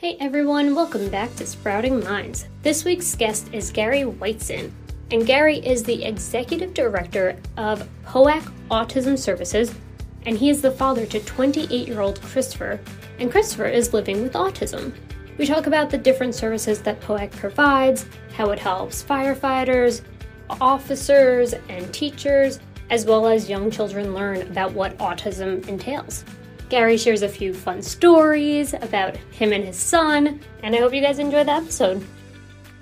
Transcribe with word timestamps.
Hey 0.00 0.16
everyone, 0.20 0.76
welcome 0.76 1.08
back 1.08 1.34
to 1.34 1.44
Sprouting 1.44 2.04
Minds. 2.04 2.46
This 2.62 2.84
week's 2.84 3.16
guest 3.16 3.52
is 3.52 3.72
Gary 3.72 4.02
Weitzen, 4.02 4.70
and 5.10 5.26
Gary 5.26 5.58
is 5.58 5.82
the 5.82 6.04
executive 6.04 6.72
director 6.72 7.36
of 7.56 7.88
POAC 8.06 8.48
Autism 8.70 9.18
Services, 9.18 9.74
and 10.24 10.38
he 10.38 10.50
is 10.50 10.62
the 10.62 10.70
father 10.70 11.04
to 11.06 11.18
28 11.18 11.88
year 11.88 12.00
old 12.00 12.22
Christopher, 12.22 12.78
and 13.18 13.28
Christopher 13.28 13.66
is 13.66 13.92
living 13.92 14.22
with 14.22 14.34
autism. 14.34 14.94
We 15.36 15.46
talk 15.46 15.66
about 15.66 15.90
the 15.90 15.98
different 15.98 16.36
services 16.36 16.80
that 16.82 17.00
POAC 17.00 17.32
provides, 17.32 18.06
how 18.34 18.50
it 18.50 18.60
helps 18.60 19.02
firefighters, 19.02 20.02
officers, 20.48 21.54
and 21.68 21.92
teachers, 21.92 22.60
as 22.90 23.04
well 23.04 23.26
as 23.26 23.50
young 23.50 23.68
children 23.68 24.14
learn 24.14 24.42
about 24.42 24.72
what 24.74 24.96
autism 24.98 25.66
entails. 25.66 26.24
Gary 26.68 26.98
shares 26.98 27.22
a 27.22 27.28
few 27.28 27.54
fun 27.54 27.80
stories 27.80 28.74
about 28.74 29.16
him 29.16 29.52
and 29.52 29.64
his 29.64 29.76
son, 29.76 30.40
and 30.62 30.74
I 30.74 30.78
hope 30.78 30.92
you 30.92 31.00
guys 31.00 31.18
enjoy 31.18 31.44
the 31.44 31.52
episode. 31.52 32.04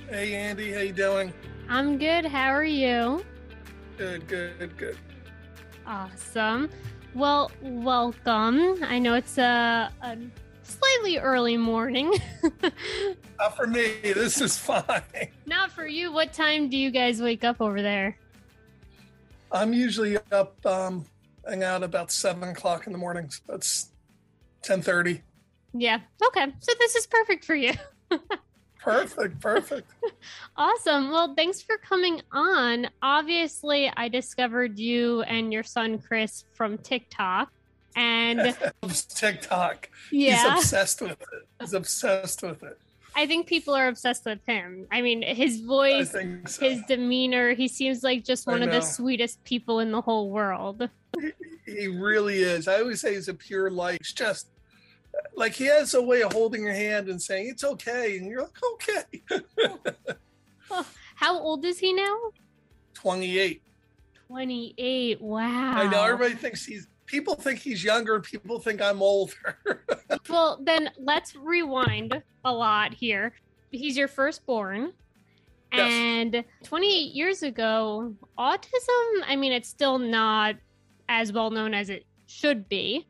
Hey 0.08 0.34
Andy, 0.34 0.72
how 0.72 0.80
you 0.80 0.92
doing? 0.92 1.32
I'm 1.68 1.96
good. 1.96 2.24
How 2.24 2.48
are 2.48 2.64
you? 2.64 3.24
Good, 3.96 4.26
good, 4.26 4.76
good. 4.76 4.98
Awesome. 5.86 6.68
Well, 7.14 7.50
welcome. 7.62 8.82
I 8.82 8.98
know 8.98 9.14
it's 9.14 9.38
a, 9.38 9.92
a 10.02 10.18
slightly 10.64 11.18
early 11.18 11.56
morning. 11.56 12.12
Not 13.38 13.56
for 13.56 13.68
me. 13.68 13.92
This 14.02 14.40
is 14.40 14.58
fine. 14.58 15.02
Not 15.46 15.70
for 15.70 15.86
you. 15.86 16.12
What 16.12 16.32
time 16.32 16.68
do 16.68 16.76
you 16.76 16.90
guys 16.90 17.22
wake 17.22 17.44
up 17.44 17.60
over 17.60 17.82
there? 17.82 18.18
I'm 19.52 19.72
usually 19.72 20.18
up 20.32 20.54
um, 20.66 21.04
hang 21.48 21.62
out 21.62 21.82
about 21.82 22.10
seven 22.10 22.48
o'clock 22.48 22.86
in 22.86 22.92
the 22.92 22.98
mornings. 22.98 23.40
That's 23.46 23.90
ten 24.62 24.82
thirty. 24.82 25.22
Yeah. 25.72 26.00
Okay. 26.28 26.46
So 26.60 26.72
this 26.78 26.96
is 26.96 27.06
perfect 27.06 27.44
for 27.44 27.54
you. 27.54 27.72
perfect. 28.78 29.40
Perfect. 29.40 29.90
awesome. 30.56 31.10
Well, 31.10 31.34
thanks 31.34 31.62
for 31.62 31.76
coming 31.78 32.22
on. 32.32 32.88
Obviously, 33.02 33.90
I 33.96 34.08
discovered 34.08 34.78
you 34.78 35.22
and 35.22 35.52
your 35.52 35.62
son 35.62 35.98
Chris 35.98 36.44
from 36.54 36.78
TikTok. 36.78 37.50
And 37.94 38.54
TikTok. 39.08 39.88
Yeah. 40.12 40.54
He's 40.54 40.64
obsessed 40.64 41.00
with 41.00 41.12
it. 41.12 41.48
He's 41.60 41.72
obsessed 41.72 42.42
with 42.42 42.62
it. 42.62 42.78
I 43.16 43.26
think 43.26 43.46
people 43.46 43.74
are 43.74 43.88
obsessed 43.88 44.26
with 44.26 44.44
him. 44.46 44.86
I 44.92 45.00
mean, 45.00 45.22
his 45.22 45.62
voice, 45.62 46.12
so. 46.12 46.20
his 46.60 46.82
demeanor, 46.86 47.54
he 47.54 47.66
seems 47.66 48.02
like 48.02 48.24
just 48.24 48.46
one 48.46 48.62
of 48.62 48.70
the 48.70 48.82
sweetest 48.82 49.42
people 49.42 49.80
in 49.80 49.90
the 49.90 50.02
whole 50.02 50.28
world. 50.28 50.90
He, 51.18 51.32
he, 51.64 51.86
really 51.88 52.40
is. 52.40 52.68
I 52.68 52.80
always 52.80 53.00
say 53.00 53.14
he's 53.14 53.28
a 53.28 53.34
pure 53.34 53.70
light. 53.70 54.00
It's 54.00 54.12
just 54.12 54.48
like 55.34 55.54
he 55.54 55.64
has 55.64 55.94
a 55.94 56.02
way 56.02 56.22
of 56.22 56.34
holding 56.34 56.62
your 56.62 56.74
hand 56.74 57.08
and 57.08 57.20
saying, 57.20 57.48
It's 57.48 57.64
okay. 57.64 58.18
And 58.18 58.26
you're 58.26 58.42
like, 58.42 58.58
Okay. 58.74 59.40
oh, 60.70 60.86
how 61.14 61.38
old 61.38 61.64
is 61.64 61.78
he 61.78 61.94
now? 61.94 62.16
28. 62.92 63.62
28. 64.26 65.22
Wow. 65.22 65.72
I 65.74 65.88
know 65.88 66.04
everybody 66.04 66.34
thinks 66.34 66.66
he's 66.66 66.86
people 67.06 67.34
think 67.34 67.58
he's 67.58 67.82
younger 67.82 68.20
people 68.20 68.58
think 68.58 68.80
i'm 68.80 69.02
older. 69.02 69.34
Well 70.28 70.58
then 70.62 70.90
let's 70.98 71.36
rewind 71.36 72.20
a 72.44 72.52
lot 72.52 72.92
here. 72.92 73.32
He's 73.70 73.96
your 73.96 74.08
firstborn. 74.08 74.92
Yes. 75.72 75.92
and 75.92 76.44
28 76.62 77.12
years 77.12 77.42
ago 77.42 78.14
autism 78.38 79.04
i 79.26 79.34
mean 79.34 79.52
it's 79.52 79.68
still 79.68 79.98
not 79.98 80.54
as 81.08 81.32
well 81.32 81.50
known 81.50 81.74
as 81.74 81.90
it 81.90 82.06
should 82.26 82.68
be 82.68 83.04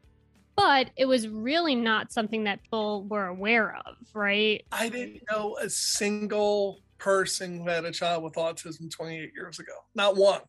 but 0.57 0.91
it 0.97 1.05
was 1.05 1.29
really 1.29 1.75
not 1.75 2.11
something 2.11 2.45
that 2.45 2.63
people 2.63 3.05
were 3.05 3.27
aware 3.27 3.77
of 3.87 3.97
right? 4.17 4.65
I 4.73 4.89
didn't 4.89 5.23
know 5.31 5.59
a 5.61 5.69
single 5.69 6.81
person 6.99 7.59
who 7.59 7.69
had 7.69 7.85
a 7.85 7.93
child 7.93 8.25
with 8.25 8.35
autism 8.35 8.91
28 8.91 9.33
years 9.35 9.59
ago. 9.59 9.73
Not 9.95 10.17
one. 10.17 10.41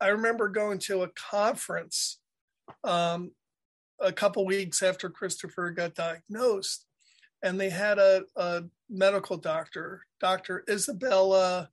I 0.00 0.08
remember 0.08 0.48
going 0.48 0.78
to 0.80 1.02
a 1.02 1.08
conference 1.08 2.20
um, 2.82 3.32
a 4.00 4.12
couple 4.12 4.44
weeks 4.44 4.82
after 4.82 5.08
Christopher 5.08 5.70
got 5.70 5.94
diagnosed, 5.94 6.86
and 7.42 7.60
they 7.60 7.70
had 7.70 7.98
a, 7.98 8.24
a 8.36 8.64
medical 8.88 9.36
doctor, 9.36 10.02
Dr. 10.20 10.64
Isabella 10.68 11.70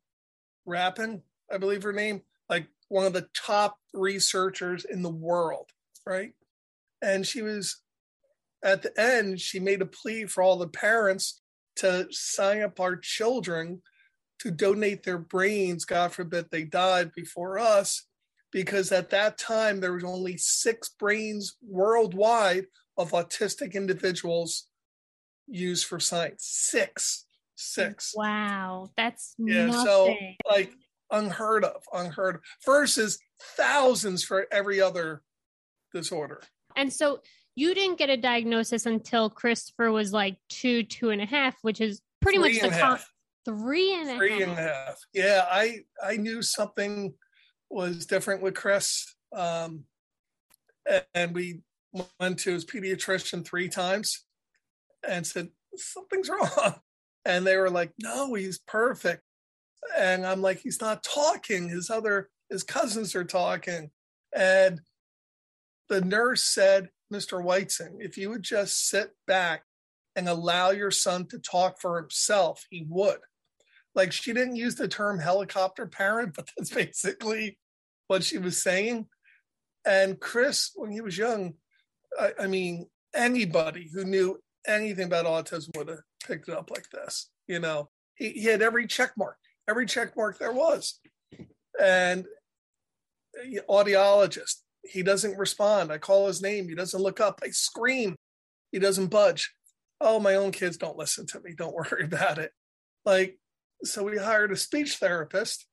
Rapin, 0.66 1.22
I 1.52 1.58
believe 1.58 1.84
her 1.84 1.94
name, 1.94 2.22
like 2.50 2.68
one 2.90 3.06
of 3.06 3.14
the 3.14 3.28
top 3.34 3.78
researchers 3.94 4.86
in 4.86 5.02
the 5.02 5.10
world, 5.10 5.70
right? 6.06 6.34
And 7.02 7.26
she 7.26 7.42
was 7.42 7.82
at 8.64 8.84
the 8.84 9.00
end, 9.00 9.40
she 9.40 9.60
made 9.60 9.82
a 9.82 9.86
plea 9.86 10.26
for 10.26 10.44
all 10.44 10.58
the 10.58 10.68
parents 10.68 11.42
to 11.78 12.08
sign 12.12 12.62
up 12.62 12.80
our 12.80 12.96
children 12.96 13.82
to 14.40 14.52
donate 14.52 15.04
their 15.04 15.20
brains, 15.20 15.86
God 15.86 16.12
forbid 16.12 16.48
they 16.50 16.64
died 16.64 17.12
before 17.16 17.60
us, 17.60 18.08
because 18.52 18.92
at 18.92 19.10
that 19.12 19.38
time 19.38 19.80
there 19.80 19.94
was 19.94 20.04
only 20.04 20.38
six 20.38 20.90
brains 20.90 21.58
worldwide 21.62 22.66
of 22.98 23.12
autistic 23.12 23.74
individuals 23.74 24.68
used 25.48 25.86
for 25.86 26.00
science. 26.00 26.46
Six, 26.46 27.26
six. 27.56 28.14
Wow, 28.16 28.90
that's 28.98 29.36
yeah. 29.38 29.68
Nothing. 29.68 29.86
So 29.86 30.16
like 30.50 30.72
unheard 31.12 31.64
of, 31.64 31.84
unheard 31.94 32.36
of. 32.36 32.42
Versus 32.66 33.20
thousands 33.58 34.24
for 34.24 34.48
every 34.52 34.82
other 34.82 35.22
disorder. 35.94 36.42
And 36.76 36.92
so 36.92 37.20
you 37.56 37.74
didn't 37.74 37.98
get 37.98 38.10
a 38.10 38.18
diagnosis 38.18 38.86
until 38.86 39.30
Christopher 39.30 39.92
was 39.92 40.14
like 40.14 40.38
two, 40.50 40.84
two 40.84 41.10
and 41.10 41.22
a 41.22 41.26
half, 41.26 41.56
which 41.62 41.82
is 41.82 42.02
pretty 42.22 42.38
three 42.38 42.62
much 42.62 42.72
the 42.72 42.78
top. 42.78 43.02
Three 43.44 43.94
and 43.96 44.10
a 44.10 44.18
three 44.18 44.34
half. 44.34 44.42
and 44.42 44.52
a 44.52 44.56
half. 44.56 45.00
Yeah, 45.14 45.46
I 45.50 45.80
I 46.04 46.18
knew 46.18 46.44
something 46.44 47.14
was 47.72 48.06
different 48.06 48.42
with 48.42 48.56
Chris. 48.56 49.16
Um, 49.34 49.86
and 51.14 51.34
we 51.34 51.62
went 52.20 52.40
to 52.40 52.54
his 52.54 52.66
pediatrician 52.66 53.46
three 53.46 53.70
times 53.70 54.26
and 55.08 55.26
said, 55.26 55.50
Something's 55.76 56.30
wrong. 56.30 56.76
And 57.24 57.46
they 57.46 57.56
were 57.56 57.70
like, 57.70 57.92
No, 58.02 58.34
he's 58.34 58.58
perfect. 58.58 59.22
And 59.96 60.26
I'm 60.26 60.42
like, 60.42 60.60
He's 60.60 60.82
not 60.82 61.04
talking. 61.04 61.70
His 61.70 61.92
other, 61.92 62.30
his 62.50 62.64
cousins 62.64 63.14
are 63.16 63.24
talking. 63.24 63.92
And 64.36 64.82
the 65.88 66.02
nurse 66.02 66.44
said, 66.44 66.90
Mr. 67.14 67.44
Weitzen, 67.44 67.98
if 68.00 68.18
you 68.18 68.30
would 68.30 68.42
just 68.42 68.88
sit 68.90 69.12
back 69.28 69.64
and 70.16 70.28
allow 70.28 70.72
your 70.72 70.92
son 70.92 71.28
to 71.28 71.38
talk 71.40 71.80
for 71.80 71.98
himself, 71.98 72.66
he 72.70 72.86
would. 72.90 73.20
Like 73.94 74.12
she 74.12 74.34
didn't 74.34 74.56
use 74.56 74.76
the 74.76 74.88
term 74.88 75.20
helicopter 75.20 75.86
parent, 75.86 76.34
but 76.36 76.50
that's 76.58 76.72
basically 76.72 77.58
what 78.08 78.24
she 78.24 78.38
was 78.38 78.62
saying. 78.62 79.08
And 79.86 80.20
Chris, 80.20 80.72
when 80.76 80.92
he 80.92 81.02
was 81.02 81.18
young, 81.18 81.54
I, 82.20 82.34
I 82.42 82.48
mean, 82.48 82.88
anybody 83.14 83.90
who 83.94 84.04
knew 84.04 84.40
anything 84.68 85.06
about 85.06 85.26
autism 85.26 85.76
would 85.78 85.90
have 85.90 86.02
picked 86.26 86.50
it 86.50 86.56
up 86.56 86.70
like 86.70 86.90
this. 86.92 87.30
You 87.48 87.60
know, 87.60 87.90
he, 88.16 88.30
he 88.30 88.46
had 88.46 88.62
every 88.62 88.88
check 88.88 89.12
mark, 89.18 89.38
every 89.70 89.86
check 89.86 90.16
mark 90.16 90.38
there 90.40 90.54
was. 90.54 91.00
And 91.82 92.26
uh, 93.38 93.62
audiologist, 93.70 94.58
he 94.84 95.04
doesn't 95.04 95.38
respond. 95.38 95.92
I 95.92 95.98
call 95.98 96.28
his 96.28 96.42
name. 96.42 96.68
He 96.68 96.76
doesn't 96.76 97.02
look 97.02 97.20
up. 97.20 97.40
I 97.44 97.50
scream. 97.50 98.16
He 98.72 98.80
doesn't 98.80 99.08
budge. 99.08 99.54
Oh, 100.00 100.20
my 100.20 100.36
own 100.36 100.52
kids 100.52 100.78
don't 100.78 100.98
listen 100.98 101.26
to 101.28 101.40
me. 101.42 101.54
Don't 101.56 101.76
worry 101.92 102.06
about 102.06 102.38
it. 102.38 102.52
Like, 103.06 103.38
so 103.84 104.04
we 104.04 104.18
hired 104.18 104.52
a 104.52 104.56
speech 104.56 104.98
therapist 104.98 105.66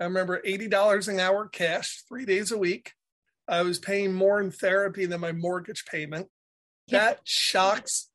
I 0.00 0.04
remember 0.04 0.40
$80 0.40 1.08
an 1.08 1.20
hour 1.20 1.46
cash, 1.46 2.02
three 2.08 2.24
days 2.24 2.50
a 2.50 2.58
week. 2.58 2.92
I 3.46 3.62
was 3.62 3.78
paying 3.78 4.14
more 4.14 4.40
in 4.40 4.50
therapy 4.50 5.04
than 5.04 5.20
my 5.20 5.32
mortgage 5.32 5.84
payment. 5.84 6.28
That 6.88 7.20
shocks 7.24 8.08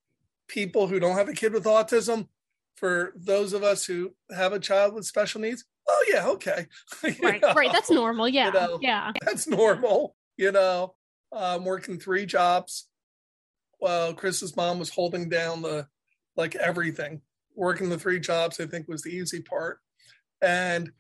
people 0.47 0.87
who 0.87 0.99
don't 0.99 1.15
have 1.15 1.29
a 1.29 1.33
kid 1.33 1.53
with 1.53 1.65
autism. 1.65 2.27
For 2.75 3.13
those 3.15 3.53
of 3.53 3.63
us 3.63 3.85
who 3.85 4.15
have 4.35 4.51
a 4.51 4.59
child 4.59 4.95
with 4.95 5.05
special 5.05 5.39
needs, 5.39 5.63
oh 5.87 6.05
yeah, 6.11 6.27
okay. 6.27 6.65
right, 7.21 7.41
know? 7.41 7.53
right. 7.53 7.71
That's 7.71 7.91
normal. 7.91 8.27
Yeah, 8.27 8.47
you 8.47 8.53
know, 8.53 8.79
yeah. 8.81 9.11
That's 9.23 9.47
normal. 9.47 10.15
You 10.35 10.51
know, 10.51 10.95
I'm 11.31 11.63
working 11.63 11.99
three 11.99 12.25
jobs 12.25 12.89
while 13.77 14.13
Chris's 14.13 14.57
mom 14.57 14.79
was 14.79 14.89
holding 14.89 15.29
down 15.29 15.61
the 15.61 15.87
like 16.35 16.55
everything. 16.55 17.21
Working 17.55 17.87
the 17.87 17.99
three 17.99 18.19
jobs, 18.19 18.59
I 18.59 18.65
think, 18.65 18.89
was 18.89 19.03
the 19.03 19.15
easy 19.15 19.41
part. 19.41 19.79
And 20.41 20.91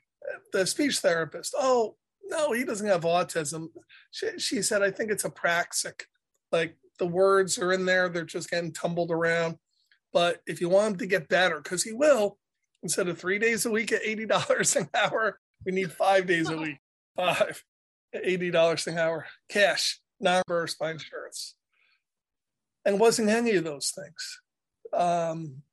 the 0.53 0.65
speech 0.65 0.99
therapist, 0.99 1.53
oh, 1.57 1.95
no, 2.27 2.51
he 2.51 2.63
doesn't 2.63 2.87
have 2.87 3.01
autism. 3.01 3.67
She, 4.11 4.27
she 4.37 4.61
said, 4.61 4.81
I 4.81 4.91
think 4.91 5.11
it's 5.11 5.23
apraxic. 5.23 6.03
Like 6.51 6.77
the 6.99 7.07
words 7.07 7.57
are 7.59 7.71
in 7.71 7.85
there, 7.85 8.09
they're 8.09 8.25
just 8.25 8.49
getting 8.49 8.71
tumbled 8.71 9.11
around. 9.11 9.57
But 10.13 10.41
if 10.47 10.61
you 10.61 10.69
want 10.69 10.93
him 10.93 10.97
to 10.99 11.07
get 11.07 11.27
better, 11.27 11.59
because 11.61 11.83
he 11.83 11.91
will, 11.91 12.37
instead 12.83 13.07
of 13.07 13.19
three 13.19 13.39
days 13.39 13.65
a 13.65 13.71
week 13.71 13.91
at 13.91 14.03
$80 14.03 14.75
an 14.81 14.89
hour, 14.93 15.39
we 15.65 15.71
need 15.71 15.91
five 15.91 16.25
days 16.25 16.49
a 16.49 16.57
week, 16.61 16.77
five 17.15 17.63
at 18.13 18.23
$80 18.23 18.87
an 18.87 18.97
hour, 18.97 19.25
cash, 19.49 19.99
non 20.19 20.41
reimbursed 20.47 20.79
by 20.79 20.91
insurance. 20.91 21.55
And 22.85 22.99
wasn't 22.99 23.29
any 23.29 23.55
of 23.55 23.63
those 23.63 23.91
things. 23.91 24.41
Um, 24.93 25.63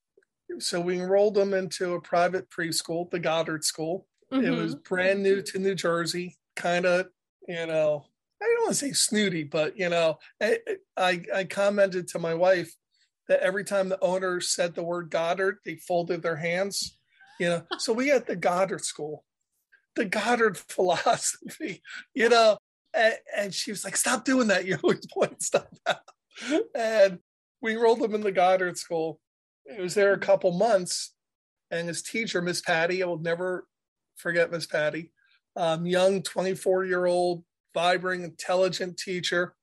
so 0.58 0.80
we 0.80 0.98
enrolled 0.98 1.38
him 1.38 1.54
into 1.54 1.94
a 1.94 2.00
private 2.00 2.50
preschool, 2.50 3.10
the 3.10 3.18
Goddard 3.18 3.64
School. 3.64 4.06
Mm-hmm. 4.32 4.46
It 4.46 4.50
was 4.50 4.74
brand 4.74 5.22
new 5.22 5.42
to 5.42 5.58
New 5.58 5.74
Jersey, 5.74 6.38
kind 6.56 6.86
of, 6.86 7.06
you 7.46 7.66
know, 7.66 8.06
I 8.42 8.46
don't 8.46 8.64
want 8.64 8.70
to 8.70 8.74
say 8.74 8.92
snooty, 8.92 9.44
but 9.44 9.78
you 9.78 9.88
know, 9.88 10.18
I, 10.40 10.58
I, 10.96 11.22
I 11.34 11.44
commented 11.44 12.08
to 12.08 12.18
my 12.18 12.34
wife 12.34 12.74
that 13.28 13.40
every 13.40 13.64
time 13.64 13.88
the 13.88 14.02
owner 14.02 14.40
said 14.40 14.74
the 14.74 14.82
word 14.82 15.10
Goddard, 15.10 15.58
they 15.64 15.76
folded 15.76 16.22
their 16.22 16.36
hands. 16.36 16.98
You 17.38 17.48
know, 17.48 17.62
so 17.78 17.92
we 17.92 18.10
at 18.10 18.26
the 18.26 18.36
Goddard 18.36 18.84
School, 18.84 19.24
the 19.96 20.04
Goddard 20.04 20.58
philosophy, 20.68 21.82
you 22.14 22.28
know, 22.28 22.58
and, 22.94 23.14
and 23.36 23.54
she 23.54 23.70
was 23.70 23.84
like, 23.84 23.96
"Stop 23.96 24.24
doing 24.24 24.48
that! 24.48 24.66
You 24.66 24.78
always 24.82 25.06
point 25.06 25.42
stuff 25.42 25.66
out." 25.86 25.98
And 26.74 27.18
we 27.60 27.72
enrolled 27.72 28.02
him 28.02 28.14
in 28.14 28.20
the 28.20 28.32
Goddard 28.32 28.76
School. 28.76 29.20
He 29.64 29.80
was 29.80 29.94
there 29.94 30.12
a 30.12 30.18
couple 30.18 30.52
months, 30.52 31.14
and 31.70 31.88
his 31.88 32.02
teacher, 32.02 32.42
Miss 32.42 32.60
Patty, 32.60 33.02
I 33.02 33.06
will 33.06 33.18
never 33.18 33.66
forget 34.22 34.50
Miss 34.50 34.66
Patty, 34.66 35.10
um, 35.56 35.84
young 35.84 36.22
24 36.22 36.86
year 36.86 37.06
old, 37.06 37.44
vibrant, 37.74 38.24
intelligent 38.24 38.96
teacher 38.96 39.54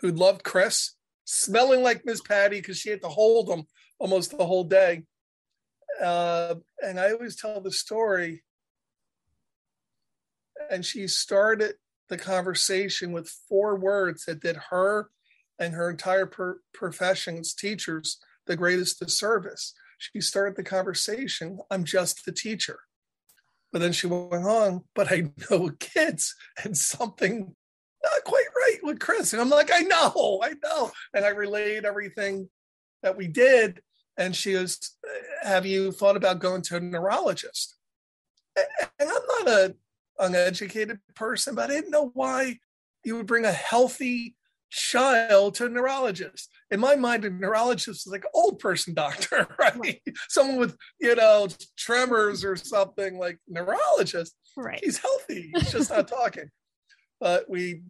who 0.00 0.10
loved 0.10 0.42
Chris, 0.42 0.94
smelling 1.24 1.82
like 1.82 2.04
Miss 2.04 2.20
Patty 2.20 2.58
because 2.60 2.78
she 2.78 2.90
had 2.90 3.02
to 3.02 3.08
hold 3.08 3.48
him 3.48 3.64
almost 3.98 4.36
the 4.36 4.44
whole 4.44 4.64
day. 4.64 5.04
Uh, 6.02 6.56
and 6.84 6.98
I 6.98 7.12
always 7.12 7.36
tell 7.36 7.60
the 7.60 7.70
story. 7.70 8.42
And 10.70 10.84
she 10.84 11.06
started 11.06 11.74
the 12.08 12.18
conversation 12.18 13.12
with 13.12 13.34
four 13.48 13.76
words 13.76 14.24
that 14.24 14.40
did 14.40 14.56
her 14.70 15.10
and 15.58 15.74
her 15.74 15.90
entire 15.90 16.26
per- 16.26 16.60
profession's 16.72 17.54
teachers 17.54 18.18
the 18.46 18.56
greatest 18.56 18.98
disservice. 18.98 19.72
She 19.98 20.20
started 20.20 20.56
the 20.56 20.64
conversation, 20.64 21.58
I'm 21.70 21.84
just 21.84 22.24
the 22.24 22.32
teacher. 22.32 22.80
But 23.74 23.80
then 23.80 23.92
she 23.92 24.06
went 24.06 24.46
on, 24.46 24.84
but 24.94 25.10
I 25.10 25.32
know 25.50 25.68
kids 25.80 26.36
and 26.62 26.78
something 26.78 27.56
not 28.04 28.24
quite 28.24 28.46
right 28.54 28.78
with 28.84 29.00
Chris. 29.00 29.32
And 29.32 29.42
I'm 29.42 29.50
like, 29.50 29.68
I 29.74 29.80
know, 29.80 30.40
I 30.44 30.54
know. 30.62 30.92
And 31.12 31.24
I 31.24 31.30
relayed 31.30 31.84
everything 31.84 32.48
that 33.02 33.16
we 33.16 33.26
did. 33.26 33.80
And 34.16 34.36
she 34.36 34.52
goes, 34.52 34.78
Have 35.42 35.66
you 35.66 35.90
thought 35.90 36.16
about 36.16 36.38
going 36.38 36.62
to 36.62 36.76
a 36.76 36.80
neurologist? 36.80 37.74
And 38.56 38.68
I'm 39.00 39.08
not 39.08 39.48
a 39.48 39.74
uneducated 40.20 41.00
person, 41.16 41.56
but 41.56 41.68
I 41.68 41.74
didn't 41.74 41.90
know 41.90 42.12
why 42.14 42.60
you 43.04 43.16
would 43.16 43.26
bring 43.26 43.44
a 43.44 43.50
healthy 43.50 44.36
child 44.70 45.56
to 45.56 45.66
a 45.66 45.68
neurologist. 45.68 46.48
In 46.74 46.80
my 46.80 46.96
mind, 46.96 47.24
a 47.24 47.30
neurologist 47.30 48.04
is 48.04 48.10
like 48.10 48.24
an 48.24 48.30
old 48.34 48.58
person 48.58 48.94
doctor, 48.94 49.46
right? 49.60 49.76
right? 49.76 50.02
Someone 50.28 50.58
with, 50.58 50.76
you 51.00 51.14
know, 51.14 51.46
tremors 51.76 52.44
or 52.44 52.56
something 52.56 53.16
like 53.16 53.38
neurologist. 53.46 54.34
Right. 54.56 54.80
He's 54.82 54.98
healthy. 54.98 55.52
He's 55.54 55.70
just 55.70 55.90
not 55.90 56.08
talking. 56.08 56.50
But 57.20 57.48
we 57.48 57.84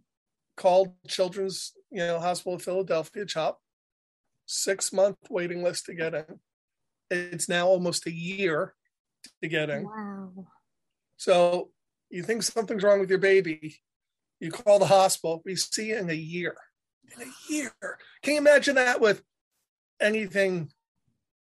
called 0.55 0.93
Children's, 1.07 1.73
you 1.91 1.97
know, 1.97 2.19
Hospital 2.19 2.53
of 2.53 2.61
Philadelphia, 2.61 3.25
CHOP, 3.25 3.59
six 4.45 4.93
month 4.93 5.17
waiting 5.31 5.63
list 5.63 5.87
to 5.87 5.95
get 5.95 6.13
in. 6.13 6.39
It's 7.09 7.49
now 7.49 7.67
almost 7.67 8.05
a 8.05 8.11
year 8.11 8.75
to 9.41 9.49
get 9.49 9.71
in. 9.71 9.83
Wow. 9.83 10.45
So 11.17 11.71
you 12.11 12.21
think 12.21 12.43
something's 12.43 12.83
wrong 12.83 12.99
with 12.99 13.09
your 13.09 13.19
baby, 13.19 13.81
you 14.39 14.51
call 14.51 14.77
the 14.77 14.85
hospital, 14.85 15.41
we 15.43 15.55
see 15.55 15.87
you 15.87 15.97
in 15.97 16.09
a 16.09 16.13
year. 16.13 16.55
In 17.15 17.27
a 17.27 17.53
year. 17.53 17.71
Can 18.21 18.33
you 18.33 18.39
imagine 18.39 18.75
that 18.75 18.99
with 18.99 19.21
anything? 19.99 20.71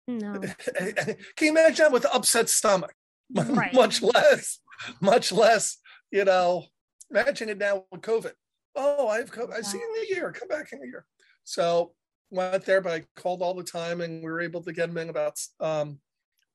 No. 0.08 0.40
Can 0.76 1.18
you 1.42 1.52
imagine 1.52 1.86
that 1.86 1.92
with 1.92 2.06
upset 2.14 2.50
stomach? 2.50 2.94
Right. 3.36 3.74
much 3.74 4.04
less, 4.04 4.60
much 5.02 5.32
less, 5.32 5.78
you 6.12 6.24
know, 6.24 6.66
imagine 7.10 7.50
it 7.50 7.58
now 7.58 7.86
with 7.92 8.02
COVID. 8.02 8.34
Oh, 8.76 9.08
I've 9.08 9.32
come, 9.32 9.50
I 9.52 9.62
see 9.62 9.80
you 9.80 9.96
in 9.96 10.04
a 10.04 10.20
year. 10.20 10.32
Come 10.32 10.50
back 10.50 10.72
in 10.72 10.84
a 10.84 10.86
year. 10.86 11.06
So 11.44 11.94
went 12.30 12.66
there, 12.66 12.82
but 12.82 12.92
I 12.94 13.06
called 13.16 13.42
all 13.42 13.54
the 13.54 13.64
time 13.64 14.02
and 14.02 14.24
we 14.24 14.30
were 14.30 14.42
able 14.42 14.62
to 14.64 14.74
get 14.74 14.90
him 14.90 14.98
in 14.98 15.10
about 15.10 15.40
um, 15.60 16.00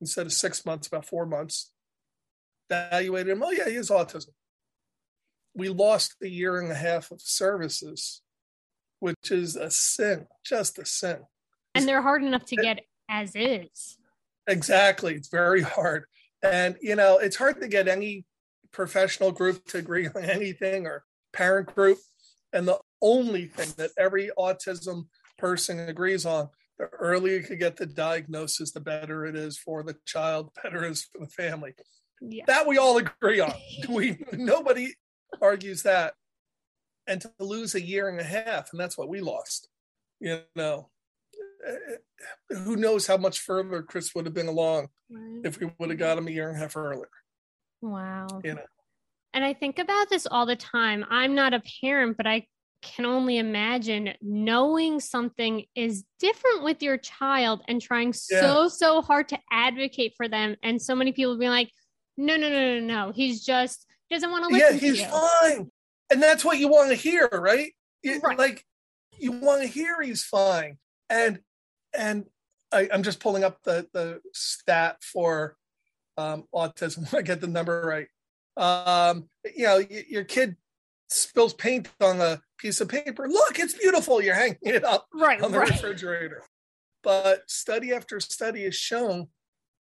instead 0.00 0.26
of 0.26 0.32
six 0.32 0.64
months, 0.66 0.88
about 0.88 1.06
four 1.06 1.26
months. 1.26 1.72
Evaluated 2.70 3.32
him. 3.32 3.42
Oh 3.42 3.50
yeah, 3.50 3.68
he 3.68 3.76
has 3.76 3.90
autism. 3.90 4.30
We 5.54 5.68
lost 5.68 6.14
a 6.22 6.28
year 6.28 6.60
and 6.60 6.70
a 6.70 6.74
half 6.74 7.10
of 7.10 7.20
services, 7.20 8.22
which 9.00 9.30
is 9.30 9.56
a 9.56 9.70
sin, 9.70 10.26
just 10.44 10.78
a 10.78 10.84
sin. 10.84 11.18
And 11.74 11.86
they're 11.86 12.02
hard 12.02 12.22
enough 12.22 12.44
to 12.46 12.56
eh 12.58 12.62
get 12.62 12.80
as 13.08 13.32
is. 13.34 13.98
Exactly. 14.46 15.14
It's 15.14 15.28
very 15.28 15.62
hard. 15.62 16.04
And 16.42 16.76
you 16.80 16.96
know, 16.96 17.18
it's 17.18 17.36
hard 17.36 17.60
to 17.60 17.68
get 17.68 17.88
any 17.88 18.24
professional 18.72 19.32
group 19.32 19.64
to 19.66 19.78
agree 19.78 20.08
on 20.08 20.24
anything 20.24 20.86
or 20.86 21.04
parent 21.32 21.74
group. 21.74 21.98
And 22.52 22.66
the 22.66 22.78
only 23.02 23.46
thing 23.46 23.72
that 23.76 23.90
every 23.98 24.30
autism 24.38 25.06
person 25.38 25.78
agrees 25.78 26.24
on 26.26 26.48
the 26.78 26.86
earlier 26.86 27.38
you 27.38 27.42
can 27.42 27.58
get 27.58 27.76
the 27.76 27.86
diagnosis, 27.86 28.72
the 28.72 28.80
better 28.80 29.26
it 29.26 29.36
is 29.36 29.58
for 29.58 29.82
the 29.82 29.96
child, 30.06 30.50
better 30.62 30.84
it 30.84 30.92
is 30.92 31.04
for 31.04 31.18
the 31.24 31.30
family. 31.30 31.74
Yeah. 32.20 32.44
That 32.46 32.66
we 32.66 32.78
all 32.78 32.98
agree 32.98 33.40
on. 33.40 33.52
we 33.88 34.18
nobody 34.32 34.94
argues 35.40 35.82
that. 35.82 36.14
And 37.08 37.20
to 37.22 37.32
lose 37.40 37.74
a 37.74 37.84
year 37.84 38.08
and 38.08 38.20
a 38.20 38.24
half, 38.24 38.70
and 38.70 38.80
that's 38.80 38.98
what 38.98 39.08
we 39.08 39.20
lost. 39.20 39.68
You 40.20 40.42
know, 40.54 40.90
eh, 41.66 41.96
who 42.50 42.76
knows 42.76 43.06
how 43.06 43.16
much 43.16 43.40
further 43.40 43.82
Chris 43.82 44.14
would 44.14 44.26
have 44.26 44.34
been 44.34 44.48
along 44.48 44.88
right. 45.10 45.40
if 45.44 45.58
we 45.58 45.70
would 45.78 45.90
have 45.90 45.98
got 45.98 46.18
him 46.18 46.28
a 46.28 46.30
year 46.30 46.48
and 46.48 46.56
a 46.56 46.60
half 46.60 46.76
earlier. 46.76 47.08
Wow. 47.80 48.26
You 48.44 48.54
know. 48.54 48.66
And 49.32 49.44
I 49.44 49.54
think 49.54 49.78
about 49.78 50.10
this 50.10 50.26
all 50.26 50.46
the 50.46 50.56
time. 50.56 51.04
I'm 51.10 51.34
not 51.34 51.54
a 51.54 51.62
parent, 51.80 52.16
but 52.16 52.26
I 52.26 52.46
can 52.82 53.04
only 53.04 53.38
imagine 53.38 54.14
knowing 54.22 55.00
something 55.00 55.64
is 55.74 56.04
different 56.20 56.62
with 56.62 56.82
your 56.82 56.96
child 56.96 57.62
and 57.68 57.82
trying 57.82 58.14
yeah. 58.30 58.40
so 58.40 58.68
so 58.68 59.02
hard 59.02 59.28
to 59.28 59.38
advocate 59.50 60.14
for 60.16 60.28
them 60.28 60.54
and 60.62 60.80
so 60.80 60.94
many 60.94 61.12
people 61.12 61.36
being 61.36 61.50
like 61.50 61.70
no 62.16 62.36
no 62.36 62.48
no 62.48 62.78
no 62.78 62.80
no 62.80 63.12
he's 63.12 63.44
just 63.44 63.84
doesn't 64.10 64.30
want 64.30 64.44
to 64.44 64.50
listen 64.50 64.74
yeah 64.74 64.80
he's 64.80 65.00
to 65.00 65.08
fine 65.08 65.70
and 66.10 66.22
that's 66.22 66.44
what 66.44 66.58
you 66.58 66.68
want 66.68 66.90
to 66.90 66.94
hear 66.94 67.28
right? 67.32 67.72
It, 68.02 68.22
right. 68.22 68.38
like 68.38 68.64
you 69.18 69.32
want 69.32 69.62
to 69.62 69.68
hear 69.68 70.00
he's 70.00 70.24
fine 70.24 70.78
and 71.10 71.40
and 71.96 72.26
I, 72.70 72.88
am 72.92 73.02
just 73.02 73.20
pulling 73.20 73.44
up 73.44 73.62
the 73.64 73.88
the 73.92 74.20
stat 74.32 74.98
for 75.02 75.56
um, 76.16 76.44
autism 76.54 77.12
i 77.18 77.22
get 77.22 77.40
the 77.40 77.46
number 77.46 77.82
right 77.84 78.08
um, 78.56 79.28
you 79.56 79.64
know 79.64 79.80
your 80.08 80.24
kid 80.24 80.56
spills 81.08 81.54
paint 81.54 81.88
on 82.00 82.20
a 82.20 82.40
piece 82.58 82.80
of 82.80 82.88
paper. 82.88 83.28
Look, 83.28 83.58
it's 83.58 83.74
beautiful. 83.74 84.22
You're 84.22 84.34
hanging 84.34 84.58
it 84.62 84.84
up 84.84 85.06
right, 85.14 85.40
on 85.40 85.52
the 85.52 85.58
right. 85.58 85.70
refrigerator. 85.70 86.42
But 87.02 87.48
study 87.50 87.92
after 87.92 88.20
study 88.20 88.64
has 88.64 88.74
shown 88.74 89.28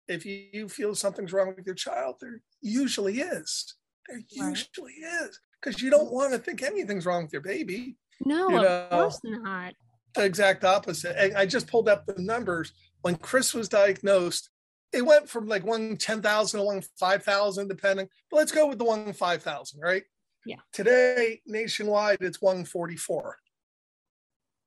if 0.07 0.25
you 0.25 0.67
feel 0.67 0.95
something's 0.95 1.31
wrong 1.31 1.53
with 1.55 1.65
your 1.65 1.75
child, 1.75 2.15
there 2.19 2.41
usually 2.61 3.19
is. 3.19 3.75
There 4.07 4.21
usually 4.29 4.95
right. 5.03 5.29
is. 5.29 5.39
Because 5.61 5.81
you 5.81 5.89
don't 5.89 6.11
want 6.11 6.33
to 6.33 6.39
think 6.39 6.63
anything's 6.63 7.05
wrong 7.05 7.23
with 7.23 7.33
your 7.33 7.41
baby. 7.41 7.97
No, 8.25 8.49
you 8.49 8.55
know? 8.55 8.67
of 8.67 8.89
course 8.89 9.19
not. 9.23 9.73
The 10.15 10.25
exact 10.25 10.63
opposite. 10.63 11.15
And 11.17 11.37
I 11.37 11.45
just 11.45 11.67
pulled 11.67 11.87
up 11.87 12.05
the 12.05 12.21
numbers. 12.21 12.73
When 13.01 13.15
Chris 13.15 13.53
was 13.53 13.69
diagnosed, 13.69 14.49
it 14.93 15.05
went 15.05 15.29
from 15.29 15.47
like 15.47 15.65
one 15.65 15.97
10,000 15.97 16.59
to 16.59 16.65
one 16.65 16.83
5,000, 16.99 17.67
depending. 17.67 18.07
But 18.29 18.37
let's 18.37 18.51
go 18.51 18.67
with 18.67 18.77
the 18.77 18.85
one 18.85 19.13
5,000, 19.13 19.79
right? 19.79 20.03
Yeah. 20.45 20.57
Today, 20.73 21.41
nationwide, 21.45 22.17
it's 22.21 22.41
144. 22.41 23.37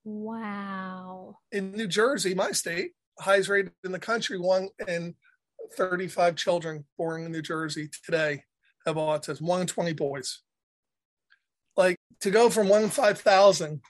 Wow. 0.05 1.39
In 1.53 1.73
New 1.73 1.89
Jersey, 1.89 2.35
my 2.35 2.53
state, 2.53 2.93
highest 3.19 3.49
rate 3.49 3.69
in 3.85 3.93
the 3.93 3.99
country, 3.99 4.39
one 4.39 4.69
in 4.87 5.15
35 5.77 6.37
children 6.37 6.85
born 6.99 7.25
in 7.25 7.33
New 7.33 7.43
Jersey 7.43 7.89
today 8.05 8.45
have 8.87 8.97
autism, 8.97 9.43
one 9.43 9.63
in 9.63 9.67
20 9.67 9.93
boys. 9.95 10.43
Like 11.77 11.97
to 12.21 12.31
go 12.31 12.51
from 12.51 12.69
one 12.69 12.85
in 12.85 12.91
5,000 12.91 13.81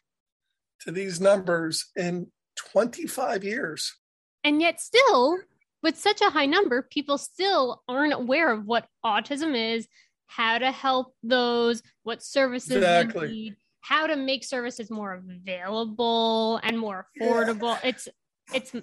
to 0.80 0.92
these 0.92 1.20
numbers 1.20 1.90
in 1.96 2.28
25 2.56 3.44
years. 3.44 3.94
And 4.42 4.60
yet, 4.60 4.80
still, 4.80 5.38
with 5.82 5.98
such 5.98 6.20
a 6.20 6.30
high 6.30 6.46
number, 6.46 6.82
people 6.82 7.18
still 7.18 7.82
aren't 7.88 8.12
aware 8.12 8.52
of 8.52 8.66
what 8.66 8.86
autism 9.04 9.54
is, 9.54 9.86
how 10.26 10.58
to 10.58 10.70
help 10.70 11.14
those, 11.22 11.82
what 12.02 12.22
services 12.22 12.76
exactly. 12.76 13.28
need, 13.28 13.56
how 13.80 14.06
to 14.06 14.16
make 14.16 14.44
services 14.44 14.90
more 14.90 15.14
available 15.14 16.58
and 16.62 16.78
more 16.78 17.06
affordable. 17.20 17.78
Yeah. 17.82 17.88
It's 17.90 18.08
it's 18.52 18.74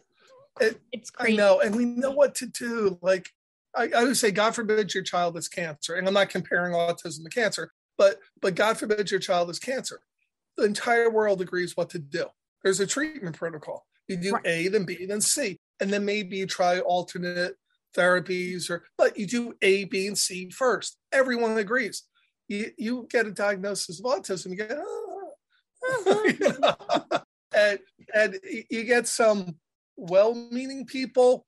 it, 0.59 0.81
it's 0.91 1.09
crazy. 1.09 1.33
I 1.33 1.35
know, 1.35 1.59
and 1.59 1.75
we 1.75 1.85
know 1.85 2.11
what 2.11 2.35
to 2.35 2.45
do. 2.45 2.97
Like 3.01 3.29
I, 3.75 3.89
I 3.95 4.03
would 4.03 4.17
say, 4.17 4.31
God 4.31 4.55
forbid 4.55 4.93
your 4.93 5.03
child 5.03 5.35
has 5.35 5.47
cancer, 5.47 5.95
and 5.95 6.07
I'm 6.07 6.13
not 6.13 6.29
comparing 6.29 6.73
autism 6.73 7.23
to 7.23 7.29
cancer, 7.29 7.71
but 8.01 8.17
but 8.41 8.55
God 8.55 8.79
forbid 8.79 9.11
your 9.11 9.19
child 9.19 9.49
has 9.49 9.59
cancer. 9.59 10.01
The 10.57 10.63
entire 10.63 11.11
world 11.11 11.39
agrees 11.39 11.77
what 11.77 11.91
to 11.91 11.99
do. 11.99 12.25
There's 12.63 12.79
a 12.79 12.87
treatment 12.87 13.37
protocol. 13.37 13.85
You 14.07 14.17
do 14.17 14.31
right. 14.31 14.47
A, 14.47 14.67
then 14.69 14.85
B, 14.85 15.05
then 15.05 15.21
C. 15.21 15.59
and 15.79 15.93
then 15.93 16.03
maybe 16.03 16.37
you 16.37 16.47
try 16.47 16.79
alternate 16.79 17.57
therapies 17.95 18.71
or 18.71 18.85
but 18.97 19.19
you 19.19 19.27
do 19.27 19.53
A, 19.61 19.83
B, 19.83 20.07
and 20.07 20.17
C 20.17 20.49
first. 20.49 20.97
Everyone 21.11 21.59
agrees. 21.59 22.03
You 22.47 22.71
you 22.75 23.07
get 23.11 23.27
a 23.27 23.31
diagnosis 23.31 23.99
of 23.99 24.05
autism, 24.05 24.49
you 24.49 24.55
get 24.55 24.71
oh, 24.73 25.33
and 27.55 27.79
and 28.15 28.39
you 28.71 28.83
get 28.83 29.07
some 29.07 29.57
well-meaning 29.95 30.87
people, 30.87 31.45